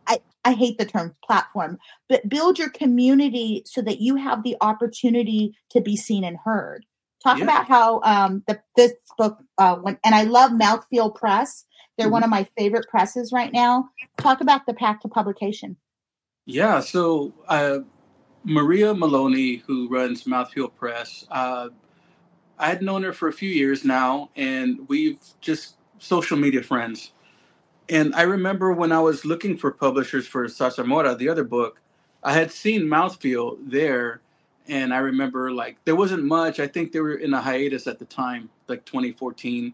[0.07, 1.77] I, I hate the term platform,
[2.09, 6.85] but build your community so that you have the opportunity to be seen and heard.
[7.23, 7.43] Talk yeah.
[7.45, 11.65] about how um, the, this book, uh, when, and I love Mouthfeel Press.
[11.97, 12.13] They're mm-hmm.
[12.13, 13.89] one of my favorite presses right now.
[14.17, 15.77] Talk about the path to publication.
[16.45, 17.79] Yeah, so uh,
[18.43, 21.69] Maria Maloney, who runs Mouthfeel Press, uh,
[22.57, 27.11] I had known her for a few years now, and we've just social media friends.
[27.89, 31.81] And I remember when I was looking for publishers for Zarzamora, the other book,
[32.23, 34.21] I had seen Mouthfeel there,
[34.67, 36.59] and I remember like there wasn't much.
[36.59, 39.73] I think they were in a hiatus at the time, like 2014,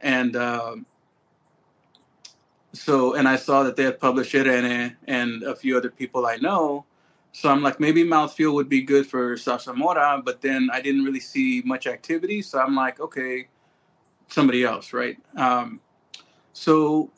[0.00, 0.86] and um,
[2.72, 6.36] so and I saw that they had published Irene and a few other people I
[6.36, 6.86] know.
[7.32, 11.20] So I'm like, maybe Mouthfeel would be good for Zarzamora, but then I didn't really
[11.20, 12.42] see much activity.
[12.42, 13.48] So I'm like, okay,
[14.28, 15.16] somebody else, right?
[15.36, 15.80] Um,
[16.52, 17.10] so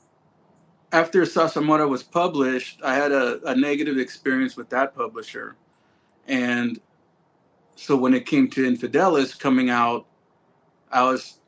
[0.93, 5.57] after Zarzamora was published, I had a, a negative experience with that publisher.
[6.29, 6.79] And
[7.77, 10.07] so when it came to Infidelis coming out,
[10.91, 11.39] I was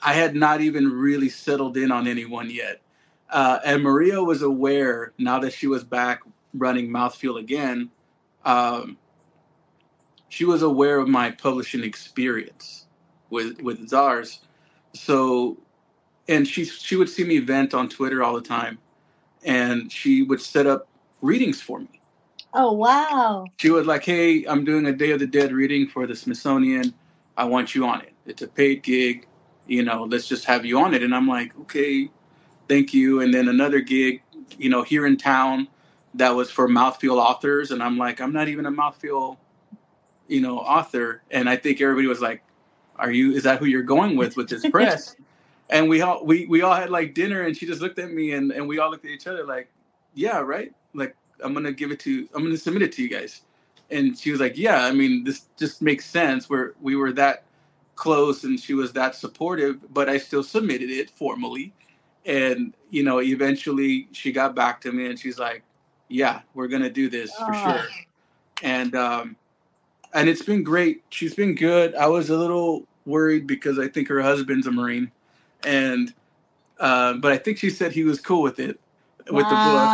[0.00, 2.80] I had not even really settled in on anyone yet.
[3.30, 6.22] Uh, and Maria was aware now that she was back
[6.54, 7.90] running Mouthfeel again.
[8.44, 8.98] Um,
[10.28, 12.86] she was aware of my publishing experience
[13.30, 14.40] with with Czars,
[14.94, 15.58] so
[16.28, 18.78] and she she would see me vent on Twitter all the time,
[19.44, 20.88] and she would set up
[21.20, 22.00] readings for me.
[22.54, 23.44] Oh wow!
[23.58, 26.94] She was like, "Hey, I'm doing a Day of the Dead reading for the Smithsonian.
[27.36, 28.14] I want you on it.
[28.24, 29.26] It's a paid gig.
[29.66, 32.10] You know, let's just have you on it." And I'm like, "Okay,
[32.68, 34.22] thank you." And then another gig,
[34.58, 35.68] you know, here in town
[36.14, 39.38] that was for mouthfeel authors, and I'm like, I'm not even a mouthfeel,
[40.28, 41.22] you know, author.
[41.30, 42.42] And I think everybody was like,
[42.96, 43.32] "Are you?
[43.32, 45.16] Is that who you're going with with this press?"
[45.70, 48.32] and we all we we all had like dinner, and she just looked at me,
[48.32, 49.70] and and we all looked at each other like,
[50.14, 53.42] "Yeah, right." Like I'm gonna give it to I'm gonna submit it to you guys.
[53.90, 56.48] And she was like, Yeah, I mean, this just makes sense.
[56.48, 57.44] Where we were that
[57.94, 61.72] close and she was that supportive, but I still submitted it formally.
[62.24, 65.62] And, you know, eventually she got back to me and she's like,
[66.12, 67.64] Yeah, we're gonna do this for Oh.
[67.64, 67.88] sure.
[68.62, 69.36] And um
[70.14, 71.02] and it's been great.
[71.10, 71.94] She's been good.
[71.94, 75.10] I was a little worried because I think her husband's a Marine.
[75.64, 76.12] And
[76.78, 78.78] uh, but I think she said he was cool with it
[79.30, 79.90] with the book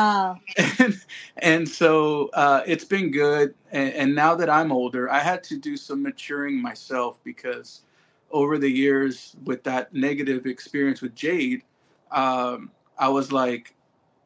[0.78, 0.98] and,
[1.38, 5.58] and so uh, it's been good and, and now that i'm older i had to
[5.58, 7.82] do some maturing myself because
[8.30, 11.62] over the years with that negative experience with jade
[12.10, 13.74] um, i was like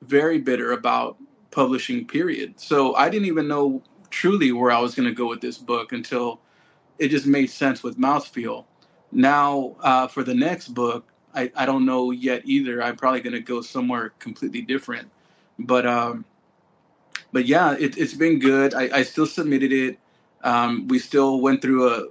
[0.03, 1.17] very bitter about
[1.53, 2.59] publishing period.
[2.59, 5.93] So i didn't even know truly where i was going to go with this book
[5.93, 6.41] until
[6.99, 8.65] it just made sense with mouthfeel.
[9.13, 12.83] Now uh, for the next book I, I don't know yet either.
[12.83, 15.11] I'm probably going to go somewhere completely different.
[15.59, 16.25] But um
[17.33, 18.75] but yeah it, it's been good.
[18.75, 19.99] I, I still submitted it.
[20.43, 22.09] Um we still went through a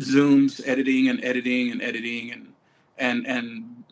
[0.00, 2.52] zooms editing and editing and editing and
[2.98, 3.84] and and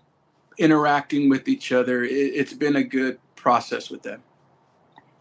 [0.59, 2.05] interacting with each other.
[2.05, 4.23] It, it's been a good process with them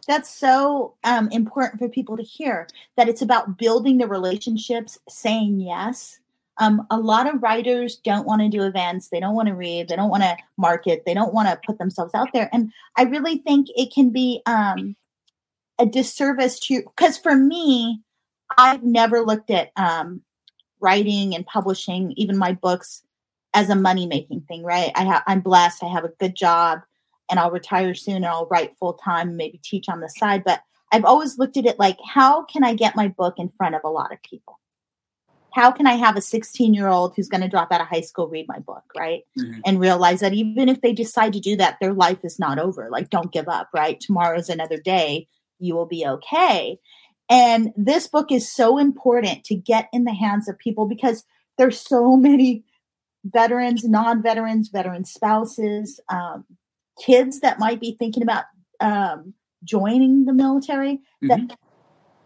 [0.08, 5.60] That's so um, important for people to hear that it's about building the relationships, saying
[5.60, 6.20] yes.
[6.60, 9.08] Um, a lot of writers don't want to do events.
[9.08, 9.88] They don't want to read.
[9.88, 11.04] They don't want to market.
[11.06, 12.50] They don't want to put themselves out there.
[12.52, 14.98] And I really think it can be um,
[15.80, 18.02] a disservice to you because for me,
[18.58, 20.22] I've never looked at um,
[20.82, 23.04] writing and publishing, even my books,
[23.54, 24.64] as a money making thing.
[24.64, 24.92] Right?
[24.96, 25.24] I have.
[25.28, 25.84] I'm blessed.
[25.84, 26.82] I have a good job,
[27.30, 30.44] and I'll retire soon, and I'll write full time, maybe teach on the side.
[30.44, 30.62] But
[30.92, 33.82] I've always looked at it like, how can I get my book in front of
[33.84, 34.60] a lot of people?
[35.54, 38.02] How can I have a 16 year old who's going to drop out of high
[38.02, 39.24] school read my book, right?
[39.38, 39.62] Mhm.
[39.66, 42.90] And realize that even if they decide to do that, their life is not over.
[42.90, 44.00] Like, don't give up, right?
[44.00, 45.28] Tomorrow's another day.
[45.58, 46.80] You will be okay.
[47.30, 51.24] And this book is so important to get in the hands of people because
[51.58, 52.64] there's so many
[53.24, 56.46] veterans, non veterans, veteran spouses, um,
[57.00, 58.46] kids that might be thinking about
[58.80, 59.34] um,
[59.64, 61.02] joining the military.
[61.22, 61.56] That Mhm.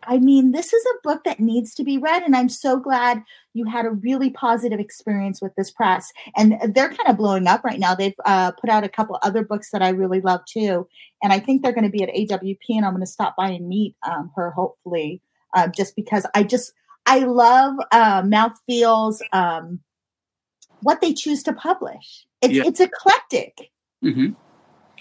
[0.06, 3.24] I mean, this is a book that needs to be read, and I'm so glad
[3.54, 6.12] you had a really positive experience with this press.
[6.36, 7.96] And they're kind of blowing up right now.
[7.96, 10.88] They've uh, put out a couple other books that I really love too,
[11.22, 13.50] and I think they're going to be at AWP, and I'm going to stop by
[13.50, 15.22] and meet um, her hopefully,
[15.56, 16.74] uh, just because I just
[17.06, 19.80] I love uh, Mouthfeels, um,
[20.82, 22.26] what they choose to publish.
[22.42, 22.64] It's Yeah.
[22.66, 23.72] it's eclectic
[24.04, 24.36] Mhm.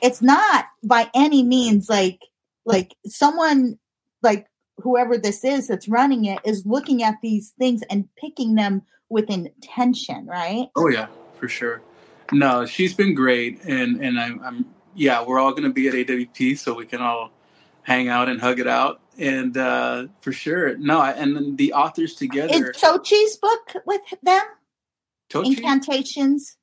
[0.02, 2.20] It's not by any means like
[2.66, 3.78] like someone
[4.22, 4.46] like
[4.78, 9.30] whoever this is that's running it is looking at these things and picking them with
[9.30, 11.80] intention right Oh yeah, for sure.
[12.32, 16.58] No, she's been great, and and I'm, I'm yeah, we're all gonna be at AWP,
[16.58, 17.30] so we can all
[17.82, 20.76] hang out and hug it out, and uh, for sure.
[20.78, 22.70] No, I- and then the authors together.
[22.70, 24.40] is Tochi's book with them
[25.30, 26.56] Tochi, incantations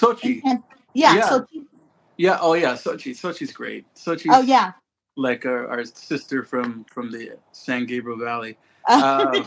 [0.00, 0.64] Xochi, Incant-
[0.94, 1.28] yeah, Yeah.
[1.28, 1.64] Xochi.
[2.18, 3.86] Yeah, oh yeah, Xochi, Xochi's great.
[3.94, 4.72] Xochi's oh yeah
[5.18, 8.56] like our, our sister from from the San Gabriel Valley.
[8.90, 9.44] Uh,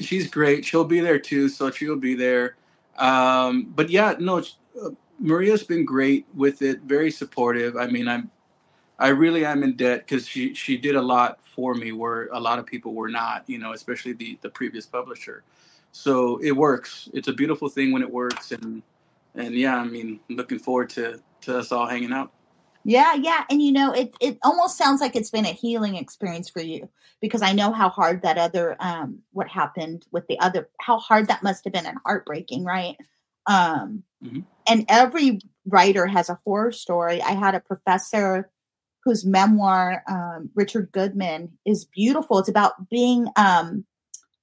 [0.00, 0.64] she's great.
[0.64, 2.56] She'll be there too, so she'll be there.
[2.96, 6.80] Um, but yeah, no, uh, Maria's been great with it.
[6.84, 7.76] Very supportive.
[7.76, 8.30] I mean, I'm
[8.98, 12.40] I really am in debt because she she did a lot for me where a
[12.40, 15.42] lot of people were not, you know, especially the the previous publisher.
[15.92, 17.10] So it works.
[17.12, 18.82] It's a beautiful thing when it works, and
[19.34, 22.32] and yeah, I mean, looking forward to to us all hanging out.
[22.84, 23.44] Yeah, yeah.
[23.50, 26.88] And you know, it it almost sounds like it's been a healing experience for you
[27.20, 31.28] because I know how hard that other um what happened with the other how hard
[31.28, 32.96] that must have been and heartbreaking, right?
[33.46, 37.20] Um hmm and every writer has a horror story.
[37.22, 38.50] I had a professor
[39.04, 42.38] whose memoir, um, Richard Goodman, is beautiful.
[42.38, 43.84] It's about being um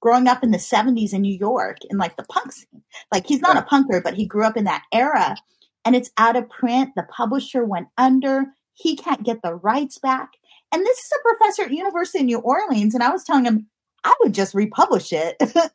[0.00, 2.82] growing up in the 70s in New York in like the punk scene.
[3.12, 5.36] Like he's not a punker, but he grew up in that era
[5.84, 6.90] and it's out of print.
[6.96, 8.46] The publisher went under.
[8.74, 10.30] He can't get the rights back.
[10.72, 12.94] And this is a professor at University of New Orleans.
[12.94, 13.66] And I was telling him,
[14.04, 15.36] I would just republish it.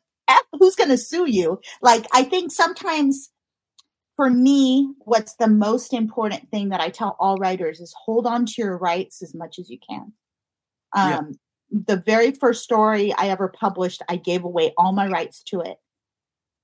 [0.58, 1.60] Who's going to sue you?
[1.80, 3.30] Like, I think sometimes
[4.16, 8.46] for me, what's the most important thing that I tell all writers is hold on
[8.46, 10.12] to your rights as much as you can.
[10.94, 11.18] Yeah.
[11.18, 11.38] Um,
[11.70, 15.76] the very first story I ever published, I gave away all my rights to it.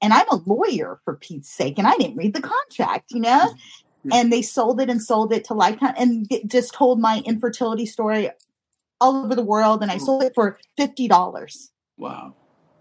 [0.05, 3.55] And I'm a lawyer for Pete's sake, and I didn't read the contract, you know?
[4.05, 4.17] Yeah.
[4.21, 8.31] And they sold it and sold it to Lifetime and just told my infertility story
[9.01, 9.81] all over the world.
[9.81, 10.05] And I Mm.
[10.05, 12.35] sold it for $50 Wow.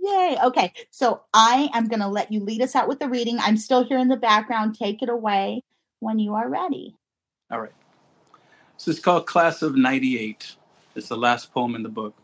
[0.00, 0.38] yay.
[0.44, 3.38] Okay, so I am going to let you lead us out with the reading.
[3.40, 4.76] I'm still here in the background.
[4.78, 5.62] Take it away
[6.00, 6.96] when you are ready.
[7.50, 7.72] All right.
[8.78, 10.56] So it's called Class of 98.
[10.96, 12.14] It's the last poem in the book.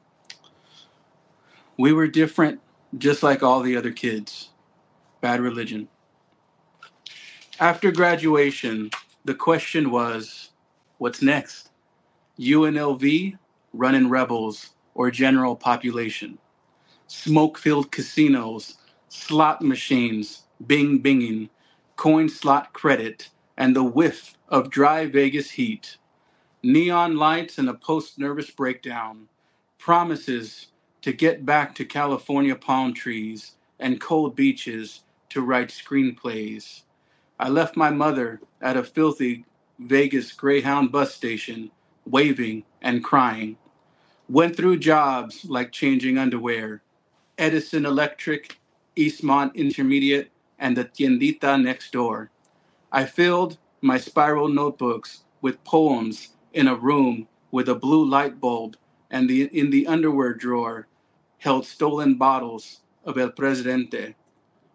[1.78, 2.60] We were different,
[2.98, 4.50] just like all the other kids.
[5.20, 5.88] Bad religion.
[7.60, 8.90] After graduation,
[9.24, 10.50] the question was
[10.98, 11.70] what's next?
[12.36, 13.38] UNLV,
[13.72, 16.38] running rebels, or general population?
[17.06, 21.48] Smoke filled casinos, slot machines, bing binging,
[21.94, 25.96] coin slot credit, and the whiff of dry Vegas heat.
[26.64, 29.28] Neon lights and a post nervous breakdown.
[29.78, 30.68] Promises
[31.02, 36.82] to get back to California palm trees and cold beaches to write screenplays.
[37.38, 39.44] I left my mother at a filthy
[39.78, 41.70] Vegas Greyhound bus station,
[42.04, 43.56] waving and crying.
[44.28, 46.82] Went through jobs like changing underwear,
[47.38, 48.58] Edison Electric,
[48.96, 52.30] Eastmont Intermediate, and the tiendita next door.
[52.90, 58.76] I filled my spiral notebooks with poems in a room with a blue light bulb,
[59.10, 60.87] and the, in the underwear drawer
[61.38, 64.14] held stolen bottles of El Presidente.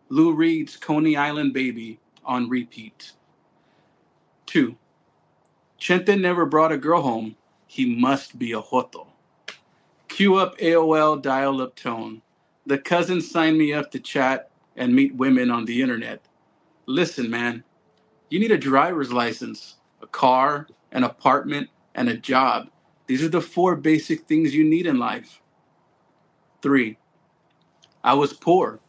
[0.10, 3.14] Lou Reed's Coney Island Baby on repeat.
[4.46, 4.76] Two,
[5.80, 7.36] Chente never brought a girl home.
[7.68, 9.08] He must be a Joto.
[10.08, 12.22] Cue up AOL dial up tone.
[12.66, 16.26] The cousins signed me up to chat and meet women on the internet.
[16.86, 17.64] Listen, man,
[18.30, 22.70] you need a driver's license, a car, an apartment, and a job.
[23.08, 25.42] These are the four basic things you need in life.
[26.64, 26.98] Three,
[28.06, 28.80] I was poor,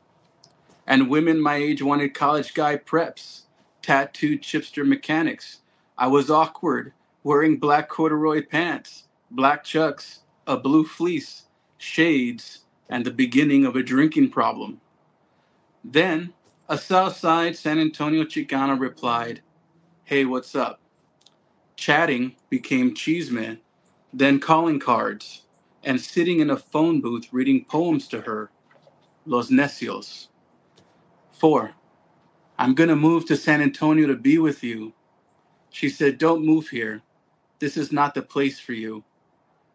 [0.87, 3.43] and women my age wanted college guy preps,
[3.83, 5.59] tattooed chipster mechanics.
[5.99, 6.93] I was awkward,
[7.25, 11.47] wearing black corduroy pants, black chucks, a blue fleece,
[11.79, 14.81] shades, and the beginning of a drinking problem.
[15.85, 16.35] Then,
[16.69, 19.43] a Southside San Antonio Chicana replied,
[20.05, 20.81] Hey, what's up?
[21.77, 23.61] Chatting became cheeseman,
[24.13, 25.44] then calling cards,
[25.85, 28.51] and sitting in a phone booth reading poems to her,
[29.27, 30.29] Los Necios.
[31.33, 31.75] Four,
[32.59, 34.95] I'm going to move to San Antonio to be with you.
[35.71, 37.03] She said, Don't move here.
[37.61, 39.05] This is not the place for you.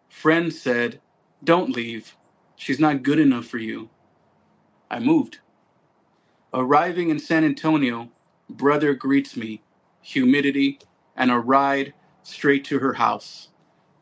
[0.09, 1.01] Friend said,
[1.43, 2.15] Don't leave.
[2.55, 3.89] She's not good enough for you.
[4.91, 5.39] I moved.
[6.53, 8.09] Arriving in San Antonio,
[8.49, 9.61] brother greets me,
[10.01, 10.79] humidity,
[11.15, 11.93] and a ride
[12.23, 13.49] straight to her house.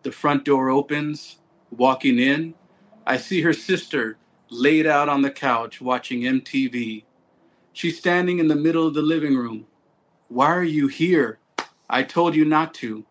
[0.03, 1.39] The front door opens.
[1.71, 2.55] Walking in,
[3.05, 4.17] I see her sister
[4.49, 7.03] laid out on the couch watching MTV.
[7.73, 9.67] She's standing in the middle of the living room.
[10.29, 11.39] Why are you here?
[11.89, 13.05] I told you not to.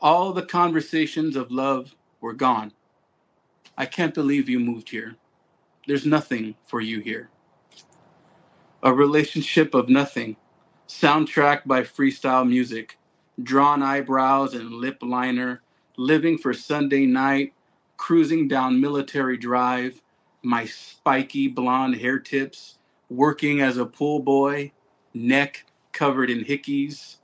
[0.00, 2.72] All the conversations of love were gone.
[3.78, 5.16] I can't believe you moved here.
[5.86, 7.30] There's nothing for you here.
[8.82, 10.36] A relationship of nothing,
[10.88, 12.98] soundtracked by freestyle music,
[13.42, 15.62] drawn eyebrows and lip liner,
[15.96, 17.52] living for Sunday night,
[17.96, 20.00] cruising down Military Drive,
[20.42, 22.78] my spiky blonde hair tips,
[23.08, 24.72] working as a pool boy,
[25.14, 27.16] neck covered in hickeys.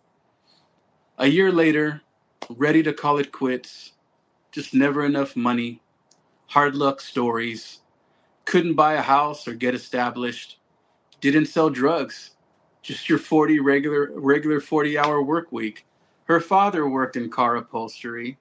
[1.19, 2.03] A year later,
[2.51, 3.93] ready to call it quits,
[4.53, 5.81] just never enough money,
[6.49, 7.81] hard luck stories,
[8.45, 10.59] couldn't buy a house or get established,
[11.21, 12.33] didn't sell drugs,
[12.83, 15.85] just your 40 regular regular 40 hour work week.
[16.25, 18.39] Her father worked in car upholstery.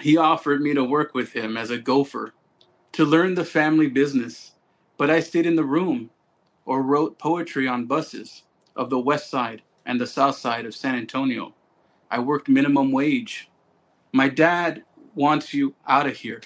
[0.00, 2.34] He offered me to work with him as a gopher
[2.92, 4.52] to learn the family business,
[4.96, 6.10] but I stayed in the room
[6.64, 8.44] or wrote poetry on buses
[8.76, 11.54] of the west side and the south side of San Antonio.
[12.10, 13.50] I worked minimum wage.
[14.12, 14.84] My dad
[15.14, 16.40] wants you out of here,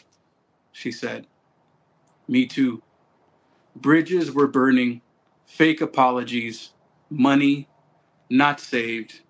[0.72, 1.26] she said.
[2.28, 2.82] Me too.
[3.76, 5.00] Bridges were burning,
[5.46, 6.70] fake apologies,
[7.10, 7.68] money
[8.30, 9.20] not saved,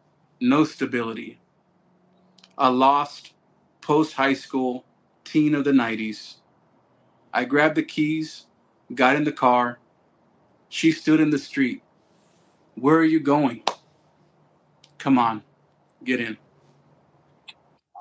[0.41, 1.39] no stability.
[2.57, 3.34] A lost
[3.85, 4.83] post high school
[5.25, 6.37] teen of the 90s.
[7.35, 8.47] I grabbed the keys,
[8.95, 9.79] got in the car.
[10.71, 11.83] She stood in the street.
[12.77, 13.63] Where are you going?
[14.97, 15.43] Come on,
[16.03, 16.39] get in.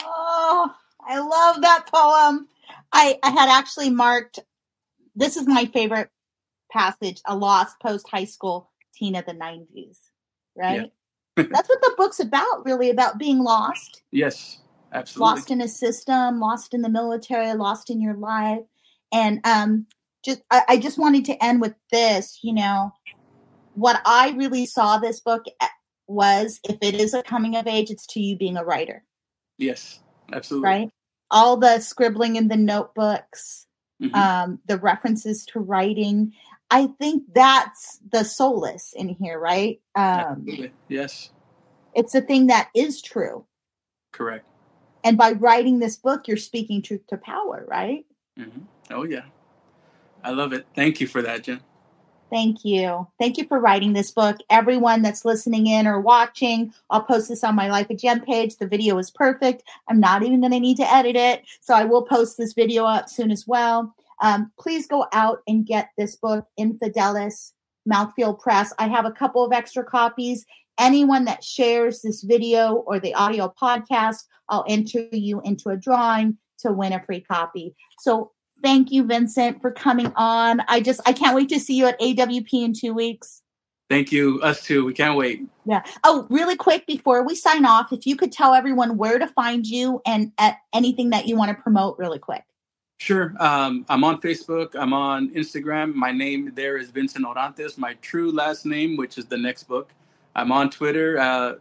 [0.02, 0.74] Oh,
[1.06, 2.48] I love that poem.
[2.94, 4.40] I, I had actually marked
[5.16, 6.10] this is my favorite
[6.72, 9.98] passage a lost post high school teen of the 90s,
[10.56, 10.90] right?
[11.36, 11.44] Yeah.
[11.52, 14.04] That's what the book's about, really, about being lost.
[14.12, 14.60] Yes,
[14.94, 15.30] absolutely.
[15.30, 18.62] Lost in a system, lost in the military, lost in your life.
[19.12, 19.88] And um,
[20.24, 22.92] just I, I just wanted to end with this, you know,
[23.76, 25.46] what I really saw this book
[26.08, 29.04] was if it is a coming of age, it's to you being a writer.
[29.58, 30.00] Yes,
[30.32, 30.70] absolutely.
[30.70, 30.90] Right?
[31.32, 33.66] All the scribbling in the notebooks,
[34.02, 34.16] mm-hmm.
[34.16, 36.34] um, the references to writing.
[36.70, 39.80] I think that's the solace in here, right?
[39.96, 40.72] Um, absolutely.
[40.88, 41.32] Yes.
[41.96, 43.46] It's a thing that is true.
[44.12, 44.46] Correct.
[45.04, 48.06] And by writing this book, you're speaking truth to power, right?
[48.40, 48.62] Mm-hmm.
[48.92, 49.24] Oh, yeah.
[50.24, 50.66] I love it.
[50.76, 51.60] Thank you for that, JEM.
[52.30, 53.08] Thank you.
[53.20, 54.38] Thank you for writing this book.
[54.50, 58.58] Everyone that's listening in or watching, I'll post this on my Life of JEM page.
[58.58, 59.64] The video is perfect.
[59.88, 61.44] I'm not even going to need to edit it.
[61.62, 63.94] So I will post this video up soon as well.
[64.22, 67.52] Um, please go out and get this book, Infidelis,
[67.88, 68.74] Mouthfeel Press.
[68.80, 70.46] I have a couple of extra copies.
[70.80, 76.38] Anyone that shares this video or the audio podcast, I'll enter you into a drawing
[76.60, 77.76] to win a free copy.
[78.00, 78.32] So
[78.64, 80.62] Thank you, Vincent, for coming on.
[80.70, 83.42] I just I can't wait to see you at AWP in two weeks.
[83.90, 84.42] Thank you.
[84.42, 84.86] Us too.
[84.86, 85.42] We can't wait.
[85.66, 85.84] Yeah.
[86.06, 89.68] Oh, really quick before we sign off, if you could tell everyone where to find
[89.68, 92.44] you and at anything that you want to promote really quick.
[93.00, 93.36] Sure.
[93.38, 94.76] Um, I'm on Facebook.
[94.76, 95.94] I'm on Instagram.
[95.94, 99.92] My name there is Vincent Orantes, my true last name, which is the next book.
[100.36, 101.56] I'm on Twitter, uh,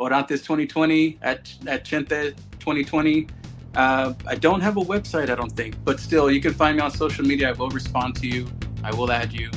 [0.00, 3.26] Orantes2020 at, at Chente 2020.
[3.74, 6.82] Uh, I don't have a website, I don't think, but still, you can find me
[6.82, 7.50] on social media.
[7.50, 8.46] I will respond to you.
[8.82, 9.50] I will add you.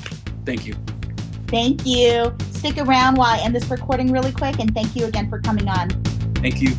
[0.45, 0.75] Thank you.
[1.47, 2.35] Thank you.
[2.51, 5.67] Stick around while I end this recording really quick, and thank you again for coming
[5.67, 5.89] on.
[6.35, 6.75] Thank you.